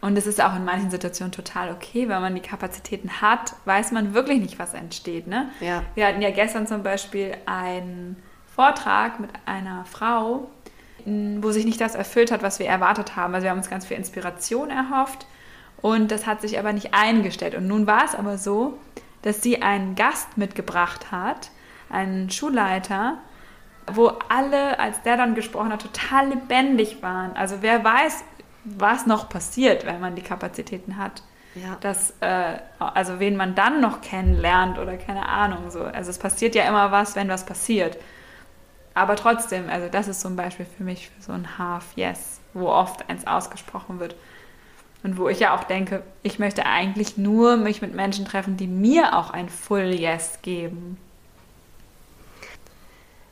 Und 0.00 0.16
es 0.16 0.26
ist 0.26 0.42
auch 0.42 0.54
in 0.54 0.64
manchen 0.64 0.90
Situationen 0.90 1.32
total 1.32 1.72
okay, 1.72 2.08
wenn 2.08 2.20
man 2.20 2.34
die 2.34 2.40
Kapazitäten 2.40 3.20
hat, 3.20 3.54
weiß 3.64 3.92
man 3.92 4.14
wirklich 4.14 4.40
nicht, 4.40 4.58
was 4.58 4.74
entsteht. 4.74 5.26
Ne? 5.26 5.50
Ja. 5.60 5.82
Wir 5.94 6.06
hatten 6.06 6.22
ja 6.22 6.30
gestern 6.30 6.66
zum 6.66 6.82
Beispiel 6.82 7.36
einen 7.46 8.16
Vortrag 8.46 9.18
mit 9.18 9.30
einer 9.46 9.84
Frau, 9.84 10.50
wo 11.04 11.50
sich 11.50 11.64
nicht 11.64 11.80
das 11.80 11.94
erfüllt 11.94 12.30
hat, 12.30 12.42
was 12.42 12.58
wir 12.58 12.66
erwartet 12.66 13.16
haben. 13.16 13.34
Also 13.34 13.44
wir 13.44 13.50
haben 13.50 13.58
uns 13.58 13.70
ganz 13.70 13.86
viel 13.86 13.96
Inspiration 13.96 14.70
erhofft 14.70 15.26
und 15.80 16.10
das 16.10 16.26
hat 16.26 16.40
sich 16.40 16.58
aber 16.58 16.72
nicht 16.72 16.94
eingestellt. 16.94 17.54
Und 17.54 17.66
nun 17.66 17.86
war 17.86 18.04
es 18.04 18.14
aber 18.14 18.38
so, 18.38 18.78
dass 19.22 19.42
sie 19.42 19.62
einen 19.62 19.94
Gast 19.94 20.36
mitgebracht 20.36 21.10
hat, 21.10 21.50
einen 21.90 22.30
Schulleiter, 22.30 23.18
wo 23.90 24.12
alle, 24.28 24.78
als 24.78 25.02
der 25.02 25.16
dann 25.16 25.34
gesprochen 25.34 25.72
hat, 25.72 25.82
total 25.82 26.28
lebendig 26.28 27.02
waren. 27.02 27.36
Also 27.36 27.56
wer 27.60 27.82
weiß, 27.82 28.24
was 28.64 29.06
noch 29.06 29.28
passiert, 29.28 29.86
wenn 29.86 30.00
man 30.00 30.14
die 30.14 30.22
Kapazitäten 30.22 30.98
hat. 30.98 31.22
Ja. 31.54 31.76
Das, 31.80 32.14
äh, 32.20 32.58
also 32.78 33.18
wen 33.20 33.36
man 33.36 33.54
dann 33.54 33.80
noch 33.80 34.00
kennenlernt 34.00 34.78
oder 34.78 34.96
keine 34.96 35.26
Ahnung. 35.26 35.70
So. 35.70 35.82
Also 35.82 36.10
es 36.10 36.18
passiert 36.18 36.54
ja 36.54 36.64
immer 36.64 36.92
was, 36.92 37.16
wenn 37.16 37.28
was 37.28 37.46
passiert. 37.46 37.96
Aber 38.98 39.16
trotzdem, 39.16 39.68
also 39.68 39.88
das 39.88 40.08
ist 40.08 40.20
zum 40.20 40.36
Beispiel 40.36 40.66
für 40.66 40.84
mich 40.84 41.10
so 41.20 41.32
ein 41.32 41.58
Half 41.58 41.84
Yes, 41.96 42.40
wo 42.54 42.68
oft 42.68 43.08
eins 43.08 43.26
ausgesprochen 43.26 44.00
wird. 44.00 44.16
Und 45.04 45.16
wo 45.16 45.28
ich 45.28 45.38
ja 45.38 45.56
auch 45.56 45.64
denke, 45.64 46.02
ich 46.22 46.38
möchte 46.38 46.66
eigentlich 46.66 47.16
nur 47.16 47.56
mich 47.56 47.80
mit 47.80 47.94
Menschen 47.94 48.24
treffen, 48.24 48.56
die 48.56 48.66
mir 48.66 49.16
auch 49.16 49.30
ein 49.30 49.48
Full 49.48 49.94
Yes 49.94 50.40
geben 50.42 50.98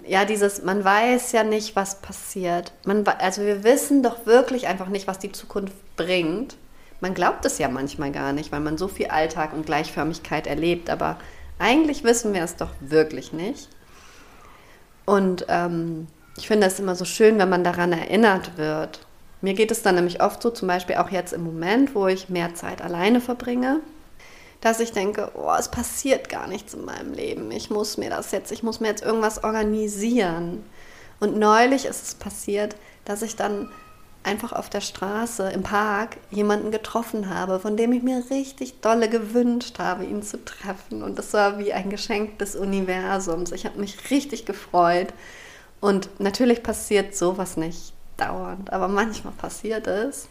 ja, 0.06 0.24
dieses, 0.24 0.62
man 0.62 0.84
weiß 0.84 1.32
ja 1.32 1.42
nicht, 1.42 1.76
was 1.76 2.00
passiert. 2.00 2.72
Man, 2.84 3.06
also 3.06 3.42
wir 3.42 3.64
wissen 3.64 4.02
doch 4.02 4.26
wirklich 4.26 4.66
einfach 4.68 4.88
nicht, 4.88 5.06
was 5.06 5.18
die 5.18 5.32
Zukunft 5.32 5.74
bringt. 5.96 6.56
Man 7.00 7.14
glaubt 7.14 7.44
es 7.44 7.58
ja 7.58 7.68
manchmal 7.68 8.12
gar 8.12 8.32
nicht, 8.32 8.52
weil 8.52 8.60
man 8.60 8.78
so 8.78 8.88
viel 8.88 9.06
Alltag 9.06 9.52
und 9.52 9.66
Gleichförmigkeit 9.66 10.46
erlebt, 10.46 10.90
aber 10.90 11.18
eigentlich 11.58 12.04
wissen 12.04 12.32
wir 12.32 12.42
es 12.42 12.56
doch 12.56 12.70
wirklich 12.80 13.32
nicht. 13.32 13.68
Und 15.06 15.46
ähm, 15.48 16.08
ich 16.36 16.48
finde 16.48 16.66
es 16.66 16.78
immer 16.78 16.94
so 16.94 17.04
schön, 17.04 17.38
wenn 17.38 17.48
man 17.48 17.64
daran 17.64 17.92
erinnert 17.92 18.58
wird. 18.58 19.00
Mir 19.40 19.54
geht 19.54 19.70
es 19.70 19.82
dann 19.82 19.94
nämlich 19.94 20.22
oft 20.22 20.42
so, 20.42 20.50
zum 20.50 20.68
Beispiel 20.68 20.96
auch 20.96 21.10
jetzt 21.10 21.32
im 21.32 21.44
Moment, 21.44 21.94
wo 21.94 22.06
ich 22.06 22.28
mehr 22.28 22.54
Zeit 22.54 22.82
alleine 22.82 23.20
verbringe, 23.20 23.80
dass 24.60 24.80
ich 24.80 24.92
denke, 24.92 25.30
oh, 25.34 25.52
es 25.58 25.70
passiert 25.70 26.28
gar 26.28 26.48
nichts 26.48 26.74
in 26.74 26.84
meinem 26.84 27.12
Leben. 27.12 27.50
Ich 27.50 27.70
muss 27.70 27.96
mir 27.96 28.10
das 28.10 28.32
jetzt, 28.32 28.50
ich 28.50 28.62
muss 28.62 28.80
mir 28.80 28.88
jetzt 28.88 29.04
irgendwas 29.04 29.44
organisieren. 29.44 30.64
Und 31.20 31.38
neulich 31.38 31.86
ist 31.86 32.02
es 32.02 32.14
passiert, 32.14 32.76
dass 33.04 33.22
ich 33.22 33.36
dann 33.36 33.70
einfach 34.26 34.52
auf 34.52 34.68
der 34.68 34.80
Straße 34.80 35.50
im 35.50 35.62
Park 35.62 36.16
jemanden 36.30 36.70
getroffen 36.70 37.30
habe, 37.32 37.60
von 37.60 37.76
dem 37.76 37.92
ich 37.92 38.02
mir 38.02 38.22
richtig 38.30 38.80
dolle 38.80 39.08
gewünscht 39.08 39.78
habe, 39.78 40.04
ihn 40.04 40.22
zu 40.22 40.44
treffen. 40.44 41.02
Und 41.02 41.18
das 41.18 41.32
war 41.32 41.58
wie 41.58 41.72
ein 41.72 41.90
Geschenk 41.90 42.38
des 42.38 42.56
Universums. 42.56 43.52
Ich 43.52 43.64
habe 43.64 43.78
mich 43.78 44.10
richtig 44.10 44.44
gefreut. 44.44 45.08
Und 45.80 46.08
natürlich 46.18 46.62
passiert 46.62 47.14
sowas 47.16 47.56
nicht 47.56 47.92
dauernd, 48.16 48.72
aber 48.72 48.88
manchmal 48.88 49.34
passiert 49.34 49.86
es. 49.86 50.28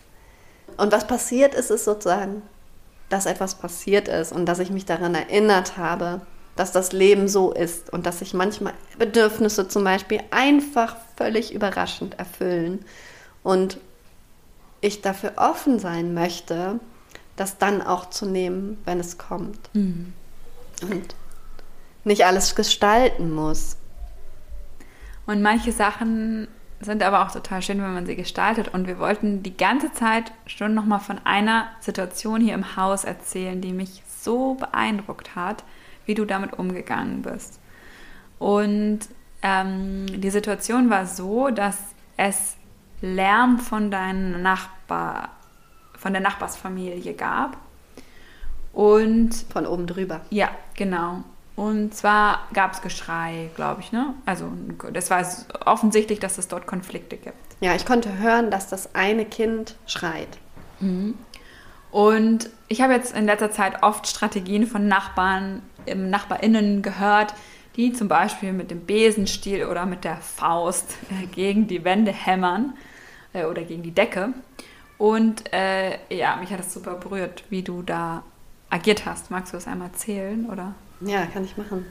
Und 0.77 0.91
was 0.91 1.07
passiert 1.07 1.53
ist, 1.53 1.69
ist 1.69 1.85
sozusagen, 1.85 2.41
dass 3.09 3.25
etwas 3.25 3.55
passiert 3.55 4.07
ist 4.07 4.31
und 4.31 4.45
dass 4.47 4.59
ich 4.59 4.71
mich 4.71 4.85
daran 4.85 5.15
erinnert 5.15 5.77
habe, 5.77 6.21
dass 6.55 6.71
das 6.71 6.91
Leben 6.91 7.27
so 7.27 7.51
ist 7.51 7.93
und 7.93 8.05
dass 8.05 8.19
sich 8.19 8.33
manchmal 8.33 8.73
Bedürfnisse 8.97 9.67
zum 9.67 9.83
Beispiel 9.83 10.21
einfach 10.31 10.95
völlig 11.15 11.53
überraschend 11.53 12.17
erfüllen 12.17 12.83
und 13.43 13.77
ich 14.85 15.01
dafür 15.01 15.33
offen 15.37 15.79
sein 15.79 16.13
möchte, 16.13 16.79
das 17.35 17.57
dann 17.57 17.81
auch 17.81 18.09
zu 18.09 18.25
nehmen, 18.25 18.77
wenn 18.85 18.99
es 18.99 19.17
kommt. 19.17 19.69
Mhm. 19.73 20.13
Und 20.81 21.15
nicht 22.03 22.25
alles 22.25 22.55
gestalten 22.55 23.33
muss. 23.33 23.77
Und 25.25 25.41
manche 25.41 25.71
Sachen 25.71 26.47
sind 26.79 27.01
aber 27.01 27.25
auch 27.25 27.31
total 27.31 27.61
schön, 27.61 27.81
wenn 27.81 27.93
man 27.93 28.05
sie 28.05 28.15
gestaltet. 28.15 28.73
Und 28.73 28.87
wir 28.87 28.99
wollten 28.99 29.43
die 29.43 29.57
ganze 29.57 29.91
Zeit 29.91 30.31
schon 30.45 30.73
nochmal 30.73 30.99
von 30.99 31.19
einer 31.23 31.67
Situation 31.79 32.41
hier 32.41 32.53
im 32.53 32.75
Haus 32.75 33.03
erzählen, 33.03 33.59
die 33.59 33.73
mich 33.73 34.03
so 34.21 34.55
beeindruckt 34.55 35.35
hat, 35.35 35.63
wie 36.05 36.13
du 36.13 36.25
damit 36.25 36.53
umgegangen 36.53 37.23
bist. 37.23 37.59
Und 38.37 38.99
ähm, 39.41 40.05
die 40.21 40.29
Situation 40.29 40.89
war 40.89 41.07
so, 41.07 41.49
dass 41.49 41.77
es 42.17 42.55
Lärm 43.01 43.59
von 43.59 43.91
deinem 43.91 44.41
Nachbar, 44.41 45.29
von 45.97 46.13
der 46.13 46.21
Nachbarsfamilie 46.21 47.13
gab. 47.13 47.57
Und 48.73 49.33
von 49.53 49.65
oben 49.65 49.87
drüber. 49.87 50.21
Ja, 50.31 50.49
genau. 50.75 51.23
Und 51.55 51.95
zwar 51.95 52.39
gab 52.53 52.73
es 52.73 52.81
Geschrei, 52.81 53.49
glaube 53.55 53.79
ich, 53.79 53.93
ne? 53.93 54.13
Also 54.25 54.51
das 54.91 55.09
war 55.09 55.25
offensichtlich, 55.65 56.19
dass 56.19 56.37
es 56.37 56.49
dort 56.49 56.67
Konflikte 56.67 57.15
gibt. 57.15 57.37
Ja, 57.61 57.73
ich 57.75 57.85
konnte 57.85 58.17
hören, 58.17 58.51
dass 58.51 58.67
das 58.67 58.93
eine 58.93 59.23
Kind 59.23 59.75
schreit. 59.87 60.37
Mhm. 60.81 61.13
Und 61.91 62.49
ich 62.67 62.81
habe 62.81 62.91
jetzt 62.91 63.15
in 63.15 63.25
letzter 63.25 63.51
Zeit 63.51 63.81
oft 63.83 64.07
Strategien 64.07 64.67
von 64.67 64.89
Nachbarn, 64.89 65.61
NachbarInnen 65.87 66.81
gehört, 66.81 67.33
die 67.75 67.93
zum 67.93 68.07
Beispiel 68.07 68.53
mit 68.53 68.71
dem 68.71 68.85
Besenstiel 68.85 69.65
oder 69.65 69.85
mit 69.85 70.03
der 70.03 70.17
Faust 70.17 70.97
äh, 71.11 71.27
gegen 71.27 71.67
die 71.67 71.83
Wände 71.83 72.11
hämmern 72.11 72.73
äh, 73.33 73.45
oder 73.45 73.63
gegen 73.63 73.83
die 73.83 73.91
Decke. 73.91 74.33
Und 74.97 75.51
äh, 75.53 75.97
ja, 76.09 76.37
mich 76.37 76.51
hat 76.51 76.59
das 76.59 76.73
super 76.73 76.95
berührt, 76.95 77.43
wie 77.49 77.63
du 77.63 77.81
da 77.81 78.23
agiert 78.69 79.05
hast. 79.05 79.29
Magst 79.29 79.53
du 79.53 79.57
das 79.57 79.67
einmal 79.67 79.89
erzählen, 79.89 80.49
oder? 80.49 80.73
Ja, 81.01 81.25
kann 81.25 81.43
ich 81.43 81.57
machen. 81.57 81.85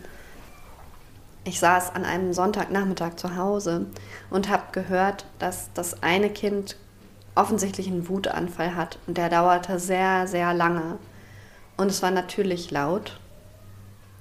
Ich 1.45 1.61
saß 1.61 1.95
an 1.95 2.07
einem 2.07 2.33
Sonntagnachmittag 2.33 3.17
zu 3.17 3.37
Hause 3.37 3.87
und 4.31 4.49
habe 4.49 4.63
gehört, 4.73 5.27
dass 5.39 5.71
das 5.75 6.03
eine 6.03 6.31
Kind 6.31 6.77
offensichtlich 7.35 7.89
einen 7.89 8.09
Wutanfall 8.09 8.75
hat 8.75 8.99
und 9.07 9.19
der 9.19 9.29
dauerte 9.29 9.79
sehr, 9.79 10.27
sehr 10.27 10.55
lange. 10.55 10.99
Und 11.77 11.89
es 11.89 12.03
war 12.03 12.11
natürlich 12.11 12.71
laut. 12.71 13.19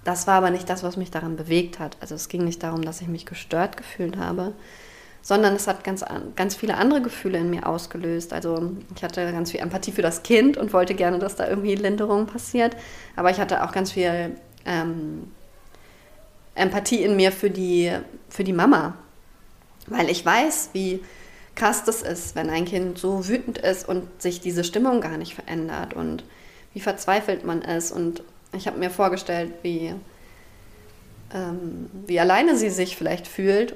Das 0.03 0.27
war 0.27 0.35
aber 0.35 0.49
nicht 0.49 0.69
das, 0.69 0.83
was 0.83 0.97
mich 0.97 1.11
daran 1.11 1.35
bewegt 1.35 1.79
hat. 1.79 1.97
Also 2.01 2.15
es 2.15 2.27
ging 2.27 2.43
nicht 2.43 2.61
darum, 2.63 2.81
dass 2.81 3.01
ich 3.01 3.07
mich 3.07 3.25
gestört 3.25 3.77
gefühlt 3.77 4.17
habe, 4.17 4.53
sondern 5.21 5.55
es 5.55 5.67
hat 5.67 5.83
ganz, 5.85 6.03
ganz 6.35 6.55
viele 6.55 6.75
andere 6.75 7.01
Gefühle 7.01 7.37
in 7.37 7.49
mir 7.49 7.65
ausgelöst. 7.65 8.33
Also 8.33 8.73
ich 8.95 9.03
hatte 9.03 9.31
ganz 9.31 9.51
viel 9.51 9.61
Empathie 9.61 9.93
für 9.93 10.01
das 10.01 10.23
Kind 10.23 10.57
und 10.57 10.73
wollte 10.73 10.93
gerne, 10.93 11.19
dass 11.19 11.35
da 11.35 11.47
irgendwie 11.47 11.75
Linderung 11.75 12.25
passiert. 12.25 12.75
Aber 13.15 13.31
ich 13.31 13.39
hatte 13.39 13.63
auch 13.63 13.71
ganz 13.71 13.93
viel 13.93 14.35
ähm, 14.65 15.31
Empathie 16.55 17.03
in 17.03 17.15
mir 17.15 17.31
für 17.31 17.49
die, 17.49 17.91
für 18.29 18.43
die 18.43 18.53
Mama. 18.53 18.95
Weil 19.87 20.09
ich 20.09 20.25
weiß, 20.25 20.71
wie 20.73 21.01
krass 21.55 21.85
das 21.85 22.01
ist, 22.01 22.35
wenn 22.35 22.49
ein 22.49 22.65
Kind 22.65 22.97
so 22.97 23.27
wütend 23.27 23.57
ist 23.57 23.87
und 23.87 24.21
sich 24.21 24.41
diese 24.41 24.65
Stimmung 24.65 24.99
gar 25.01 25.17
nicht 25.17 25.35
verändert 25.35 25.93
und 25.93 26.25
wie 26.73 26.79
verzweifelt 26.81 27.45
man 27.45 27.61
ist. 27.61 27.91
Und 27.91 28.23
ich 28.53 28.67
habe 28.67 28.77
mir 28.77 28.89
vorgestellt, 28.89 29.53
wie, 29.61 29.93
ähm, 31.33 31.89
wie 32.05 32.19
alleine 32.19 32.55
sie 32.55 32.69
sich 32.69 32.95
vielleicht 32.95 33.27
fühlt. 33.27 33.75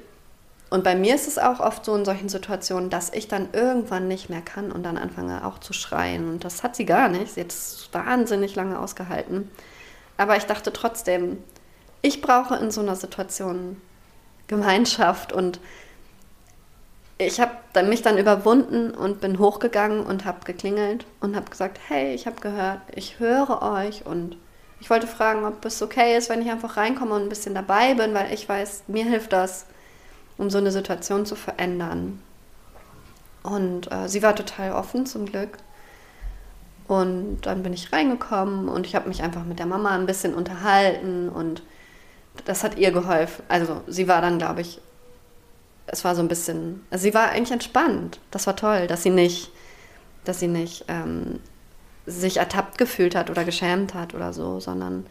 Und 0.69 0.83
bei 0.83 0.95
mir 0.95 1.15
ist 1.15 1.27
es 1.27 1.37
auch 1.37 1.59
oft 1.59 1.85
so 1.85 1.95
in 1.95 2.03
solchen 2.03 2.27
Situationen, 2.27 2.89
dass 2.89 3.13
ich 3.13 3.27
dann 3.27 3.49
irgendwann 3.53 4.07
nicht 4.07 4.29
mehr 4.29 4.41
kann 4.41 4.71
und 4.71 4.83
dann 4.83 4.97
anfange 4.97 5.45
auch 5.45 5.59
zu 5.59 5.71
schreien. 5.73 6.29
Und 6.29 6.43
das 6.43 6.61
hat 6.63 6.75
sie 6.75 6.85
gar 6.85 7.07
nicht. 7.07 7.33
Sie 7.33 7.41
hat 7.41 7.51
es 7.51 7.87
wahnsinnig 7.93 8.55
lange 8.55 8.77
ausgehalten. 8.79 9.49
Aber 10.17 10.35
ich 10.35 10.43
dachte 10.43 10.73
trotzdem, 10.73 11.37
ich 12.01 12.21
brauche 12.21 12.55
in 12.55 12.71
so 12.71 12.81
einer 12.81 12.95
Situation 12.95 13.81
Gemeinschaft 14.47 15.31
und 15.31 15.59
ich 17.17 17.39
habe 17.39 17.83
mich 17.83 18.01
dann 18.01 18.17
überwunden 18.17 18.91
und 18.91 19.21
bin 19.21 19.39
hochgegangen 19.39 20.01
und 20.01 20.25
habe 20.25 20.45
geklingelt 20.45 21.05
und 21.19 21.35
habe 21.35 21.49
gesagt, 21.49 21.79
hey, 21.87 22.13
ich 22.13 22.27
habe 22.27 22.39
gehört, 22.41 22.81
ich 22.95 23.19
höre 23.19 23.61
euch 23.61 24.05
und 24.05 24.37
ich 24.79 24.89
wollte 24.89 25.07
fragen, 25.07 25.45
ob 25.45 25.63
es 25.65 25.81
okay 25.81 26.17
ist, 26.17 26.29
wenn 26.29 26.41
ich 26.41 26.49
einfach 26.49 26.77
reinkomme 26.77 27.15
und 27.15 27.23
ein 27.23 27.29
bisschen 27.29 27.55
dabei 27.55 27.93
bin, 27.95 28.13
weil 28.13 28.33
ich 28.33 28.47
weiß, 28.47 28.83
mir 28.87 29.05
hilft 29.05 29.33
das, 29.33 29.65
um 30.37 30.49
so 30.49 30.59
eine 30.59 30.71
Situation 30.71 31.25
zu 31.25 31.35
verändern. 31.35 32.21
Und 33.43 33.91
äh, 33.91 34.07
sie 34.07 34.21
war 34.21 34.35
total 34.35 34.73
offen 34.73 35.05
zum 35.05 35.25
Glück. 35.25 35.57
Und 36.87 37.41
dann 37.41 37.63
bin 37.63 37.73
ich 37.73 37.91
reingekommen 37.91 38.69
und 38.69 38.85
ich 38.85 38.95
habe 38.95 39.09
mich 39.09 39.21
einfach 39.21 39.43
mit 39.43 39.59
der 39.59 39.65
Mama 39.65 39.93
ein 39.93 40.05
bisschen 40.05 40.33
unterhalten 40.33 41.27
und 41.27 41.61
das 42.45 42.63
hat 42.63 42.77
ihr 42.77 42.91
geholfen. 42.91 43.43
Also 43.49 43.81
sie 43.87 44.07
war 44.07 44.21
dann, 44.21 44.37
glaube 44.37 44.61
ich, 44.61 44.79
es 45.87 46.05
war 46.05 46.15
so 46.15 46.21
ein 46.21 46.29
bisschen, 46.29 46.85
also 46.89 47.03
sie 47.03 47.13
war 47.13 47.29
eigentlich 47.29 47.51
entspannt. 47.51 48.19
Das 48.31 48.47
war 48.47 48.55
toll, 48.55 48.87
dass 48.87 49.03
sie 49.03 49.09
nicht, 49.09 49.51
dass 50.23 50.39
sie 50.39 50.47
nicht 50.47 50.85
ähm, 50.87 51.39
sich 52.07 52.37
ertappt 52.37 52.77
gefühlt 52.77 53.15
hat 53.15 53.29
oder 53.29 53.43
geschämt 53.43 53.93
hat 53.93 54.15
oder 54.15 54.33
so, 54.33 54.59
sondern 54.59 55.05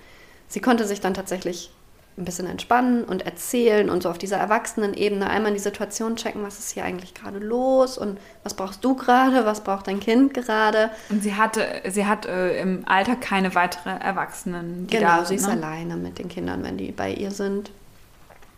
sie 0.48 0.61
konnte 0.61 0.85
sich 0.87 1.00
dann 1.00 1.14
tatsächlich 1.14 1.70
ein 2.18 2.24
bisschen 2.24 2.46
entspannen 2.46 3.04
und 3.04 3.26
erzählen 3.26 3.90
und 3.90 4.02
so 4.02 4.09
auf 4.09 4.16
dieser 4.16 4.38
Erwachsenenebene 4.38 5.28
einmal 5.28 5.52
die 5.52 5.59
Situation 5.59 6.16
checken, 6.16 6.42
was 6.42 6.59
ist 6.59 6.70
hier 6.70 6.85
eigentlich 6.85 7.12
gerade 7.12 7.38
los 7.38 7.98
und 7.98 8.18
was 8.42 8.54
brauchst 8.54 8.82
du 8.82 8.94
gerade, 8.96 9.44
was 9.44 9.62
braucht 9.62 9.87
dein 9.87 10.00
Kind 10.00 10.32
gerade. 10.32 10.90
Und 11.11 11.22
sie 11.22 11.35
hatte, 11.35 11.66
sie 11.87 12.06
hat 12.06 12.24
äh, 12.24 12.59
im 12.59 12.85
Alter 12.87 13.16
keine 13.16 13.54
weiteren 13.54 14.00
Erwachsenen. 14.00 14.87
Die 14.87 14.96
genau, 14.96 15.18
da 15.18 15.24
sie 15.26 15.35
ist 15.35 15.46
ne? 15.46 15.52
alleine 15.52 15.96
mit 15.96 16.18
den 16.18 16.28
Kindern, 16.28 16.64
wenn 16.64 16.78
die 16.78 16.90
bei 16.90 17.12
ihr 17.12 17.30
sind. 17.30 17.70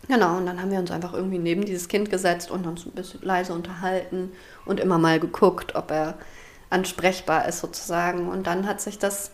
Genau, 0.07 0.37
und 0.37 0.45
dann 0.45 0.61
haben 0.61 0.71
wir 0.71 0.79
uns 0.79 0.89
einfach 0.89 1.13
irgendwie 1.13 1.37
neben 1.37 1.65
dieses 1.65 1.89
Kind 1.89 2.09
gesetzt 2.09 2.49
und 2.49 2.65
uns 2.65 2.85
ein 2.85 2.91
bisschen 2.91 3.21
leise 3.21 3.53
unterhalten 3.53 4.31
und 4.65 4.79
immer 4.79 4.97
mal 4.97 5.19
geguckt, 5.19 5.75
ob 5.75 5.91
er 5.91 6.15
ansprechbar 6.69 7.47
ist 7.47 7.59
sozusagen. 7.59 8.29
Und 8.29 8.47
dann 8.47 8.67
hat 8.67 8.81
sich 8.81 8.99
das 8.99 9.31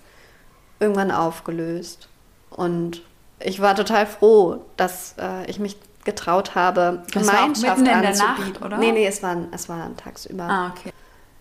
irgendwann 0.80 1.12
aufgelöst. 1.12 2.10
Und 2.50 3.02
ich 3.40 3.62
war 3.62 3.76
total 3.76 4.06
froh, 4.06 4.62
dass 4.78 5.16
äh, 5.20 5.50
ich 5.50 5.60
mich 5.60 5.78
getraut 6.06 6.56
habe, 6.56 7.04
das 7.14 7.28
Gemeinschaft 7.28 7.64
war 7.64 7.74
auch 7.74 7.78
mitten 7.78 7.96
in 7.96 8.02
der 8.02 8.16
Nacht, 8.16 8.62
oder? 8.62 8.78
Nee, 8.78 8.92
nee, 8.92 9.08
es 9.08 9.24
war, 9.24 9.38
es 9.52 9.68
war 9.68 9.90
tagsüber. 9.98 10.44
Ah, 10.44 10.74
okay. 10.76 10.94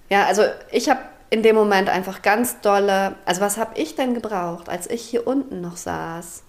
Ja, 0.09 0.24
also 0.24 0.42
ich 0.70 0.88
habe 0.88 1.00
in 1.30 1.42
dem 1.42 1.54
Moment 1.54 1.88
einfach 1.88 2.22
ganz 2.22 2.61
dolle, 2.61 3.16
also 3.24 3.40
was 3.40 3.59
habe 3.59 3.78
ich 3.78 3.94
denn 3.94 4.14
gebraucht, 4.14 4.68
als 4.68 4.88
ich 4.88 5.02
hier 5.02 5.26
unten 5.26 5.61
noch 5.61 5.76
saß? 5.76 6.42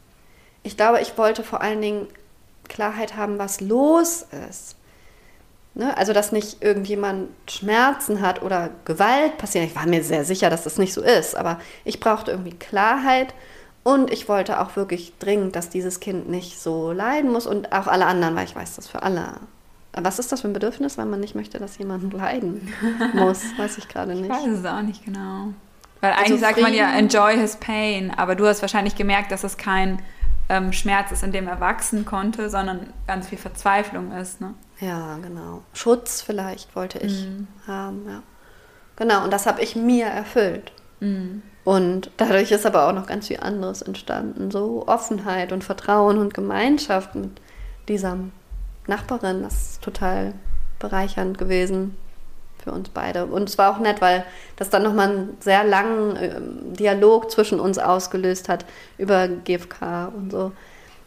Ich 0.64 0.78
glaube, 0.78 1.02
ich 1.02 1.18
wollte 1.18 1.44
vor 1.44 1.62
allen 1.62 1.82
Dingen 1.82 2.08
Klarheit 2.68 3.16
haben, 3.16 3.38
was 3.38 3.62
los 3.62 4.26
ist. 4.50 4.75
Ne? 5.76 5.96
Also, 5.98 6.14
dass 6.14 6.32
nicht 6.32 6.64
irgendjemand 6.64 7.30
Schmerzen 7.50 8.22
hat 8.22 8.42
oder 8.42 8.70
Gewalt 8.86 9.38
passiert. 9.38 9.66
Ich 9.66 9.76
war 9.76 9.86
mir 9.86 10.04
sehr 10.04 10.24
sicher, 10.24 10.50
dass 10.50 10.64
das 10.64 10.78
nicht 10.78 10.94
so 10.94 11.02
ist, 11.02 11.36
aber 11.36 11.60
ich 11.84 12.00
brauchte 12.00 12.32
irgendwie 12.32 12.54
Klarheit 12.54 13.34
und 13.84 14.10
ich 14.12 14.30
wollte 14.30 14.62
auch 14.62 14.76
wirklich 14.78 15.14
dringend, 15.20 15.56
dass 15.56 15.70
dieses 15.70 16.00
Kind 16.00 16.30
nicht 16.30 16.60
so 16.60 16.92
leiden 16.92 17.32
muss 17.32 17.46
und 17.46 17.74
auch 17.74 17.88
alle 17.88 18.06
anderen, 18.06 18.36
weil 18.36 18.46
ich 18.46 18.56
weiß 18.56 18.78
das 18.78 18.88
für 18.88 19.04
alle. 19.04 19.34
Was 19.94 20.18
ist 20.18 20.32
das 20.32 20.42
für 20.42 20.48
ein 20.48 20.54
Bedürfnis, 20.54 20.98
wenn 20.98 21.10
man 21.10 21.20
nicht 21.20 21.36
möchte, 21.36 21.60
dass 21.60 21.78
jemand 21.78 22.12
leiden 22.14 22.74
muss? 23.14 23.44
Weiß 23.58 23.78
ich 23.78 23.88
gerade 23.88 24.16
nicht. 24.16 24.26
Ich 24.26 24.30
weiß 24.30 24.60
es 24.60 24.66
auch 24.66 24.82
nicht 24.82 25.06
genau. 25.06 25.50
Weil 26.02 26.12
also 26.14 26.26
eigentlich 26.26 26.40
sagt 26.40 26.62
man 26.62 26.74
ja, 26.74 26.98
enjoy 26.98 27.38
his 27.38 27.58
pain, 27.58 28.12
aber 28.16 28.36
du 28.36 28.48
hast 28.48 28.62
wahrscheinlich 28.62 28.96
gemerkt, 28.96 29.32
dass 29.32 29.44
es 29.44 29.58
kein 29.58 30.02
ähm, 30.50 30.74
Schmerz 30.74 31.12
ist, 31.12 31.24
in 31.24 31.32
dem 31.32 31.48
er 31.48 31.60
wachsen 31.60 32.06
konnte, 32.06 32.50
sondern 32.50 32.94
ganz 33.08 33.28
viel 33.28 33.38
Verzweiflung 33.38 34.12
ist. 34.14 34.42
Ne? 34.42 34.54
Ja, 34.80 35.18
genau. 35.22 35.64
Schutz 35.74 36.22
vielleicht 36.22 36.76
wollte 36.76 37.00
ich 37.00 37.26
mhm. 37.26 37.48
haben, 37.68 38.06
ja. 38.08 38.24
Genau, 38.98 39.24
und 39.24 39.32
das 39.32 39.46
habe 39.46 39.62
ich 39.62 39.76
mir 39.76 40.06
erfüllt. 40.06 40.72
Mhm. 41.00 41.42
Und 41.64 42.12
dadurch 42.18 42.52
ist 42.52 42.66
aber 42.66 42.88
auch 42.88 42.94
noch 42.94 43.08
ganz 43.08 43.28
viel 43.28 43.40
anderes 43.40 43.82
entstanden. 43.82 44.52
So 44.52 44.84
Offenheit 44.88 45.52
und 45.52 45.64
Vertrauen 45.64 46.18
und 46.18 46.34
Gemeinschaft 46.34 47.16
mit 47.16 47.32
dieser 47.88 48.18
Nachbarin. 48.88 49.42
Das 49.42 49.72
ist 49.72 49.82
total 49.82 50.34
bereichernd 50.80 51.38
gewesen 51.38 51.98
für 52.64 52.72
uns 52.72 52.90
beide. 52.90 53.26
Und 53.26 53.50
es 53.50 53.58
war 53.58 53.76
auch 53.76 53.80
nett, 53.80 54.02
weil 54.02 54.26
das 54.58 54.70
dann 54.70 54.84
nochmal 54.84 55.10
einen 55.10 55.38
sehr 55.40 55.64
langen 55.64 56.16
äh, 56.16 56.42
Dialog 56.78 57.32
zwischen 57.32 57.60
uns 57.60 57.80
ausgelöst 57.80 58.48
hat 58.48 58.66
über 58.98 59.28
GFK 59.28 60.12
und 60.16 60.32
so 60.32 60.52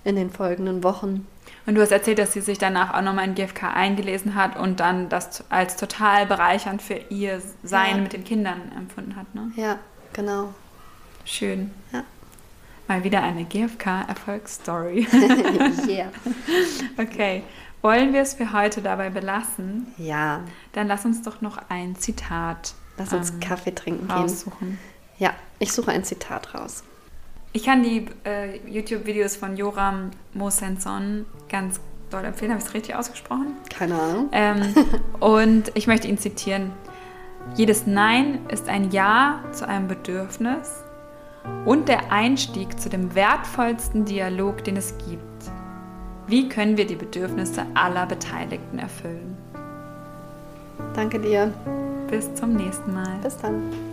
in 0.05 0.16
den 0.16 0.31
folgenden 0.31 0.83
Wochen. 0.83 1.27
Und 1.69 1.75
du 1.75 1.83
hast 1.83 1.93
erzählt, 1.93 2.19
dass 2.19 2.33
sie 2.33 2.41
sich 2.41 2.57
danach 2.57 2.95
auch 2.95 3.03
nochmal 3.03 3.27
in 3.27 3.35
GFK 3.35 3.64
eingelesen 3.75 4.35
hat 4.35 4.59
und 4.59 4.81
dann 4.81 5.11
das 5.11 5.45
als 5.51 5.77
total 5.77 6.25
bereichernd 6.25 6.81
für 6.81 6.99
ihr 7.11 7.43
Sein 7.62 7.97
ja. 7.97 8.03
mit 8.05 8.14
den 8.14 8.25
Kindern 8.25 8.73
empfunden 8.75 9.16
hat, 9.16 9.35
ne? 9.35 9.53
Ja, 9.55 9.79
genau. 10.14 10.55
Schön. 11.27 11.71
Ja. 11.93 12.05
Mal 12.87 13.05
wieder 13.05 13.23
eine 13.23 13.45
GFK-Erfolgsstory. 13.45 15.07
yeah. 15.87 16.11
Okay. 16.97 17.43
Wollen 17.83 18.14
wir 18.14 18.23
es 18.23 18.33
für 18.33 18.55
heute 18.55 18.81
dabei 18.81 19.11
belassen? 19.11 19.89
Ja. 19.99 20.45
Dann 20.73 20.89
lass 20.89 21.05
uns 21.05 21.21
doch 21.21 21.43
noch 21.43 21.59
ein 21.69 21.97
Zitat. 21.97 22.73
Lass 22.97 23.12
uns 23.12 23.29
ähm, 23.29 23.41
Kaffee 23.41 23.75
trinken 23.75 24.11
raussuchen. 24.11 24.69
gehen. 24.69 24.79
Ja, 25.19 25.35
ich 25.59 25.71
suche 25.75 25.91
ein 25.91 26.03
Zitat 26.03 26.55
raus. 26.55 26.83
Ich 27.53 27.64
kann 27.64 27.82
die 27.82 28.07
äh, 28.24 28.59
YouTube-Videos 28.68 29.36
von 29.36 29.57
Joram 29.57 30.11
Mosenson 30.34 31.24
ganz 31.49 31.80
doll 32.11 32.24
empfehlen. 32.24 32.53
Habe 32.53 32.61
ich 32.61 32.68
es 32.68 32.74
richtig 32.74 32.94
ausgesprochen? 32.94 33.57
Keine 33.70 34.01
Ahnung. 34.01 34.28
Ähm, 34.32 34.74
und 35.20 35.72
ich 35.74 35.86
möchte 35.86 36.09
ihn 36.09 36.18
zitieren. 36.18 36.72
Jedes 37.55 37.86
Nein 37.86 38.40
ist 38.49 38.68
ein 38.68 38.90
Ja 38.90 39.42
zu 39.53 39.66
einem 39.66 39.88
Bedürfnis 39.88 40.84
und 41.64 41.88
der 41.88 42.12
Einstieg 42.12 42.78
zu 42.78 42.90
dem 42.90 43.14
wertvollsten 43.14 44.05
Dialog, 44.05 44.64
den 44.64 44.76
es 44.76 44.94
gibt. 44.99 45.22
Wie 46.26 46.49
können 46.49 46.76
wir 46.76 46.86
die 46.86 46.96
Bedürfnisse 46.96 47.64
aller 47.74 48.05
Beteiligten 48.05 48.78
erfüllen? 48.78 49.36
Danke 50.94 51.18
dir. 51.18 51.53
Bis 52.11 52.34
zum 52.34 52.55
nächsten 52.55 52.92
Mal. 52.92 53.18
Bis 53.22 53.36
dann. 53.38 53.88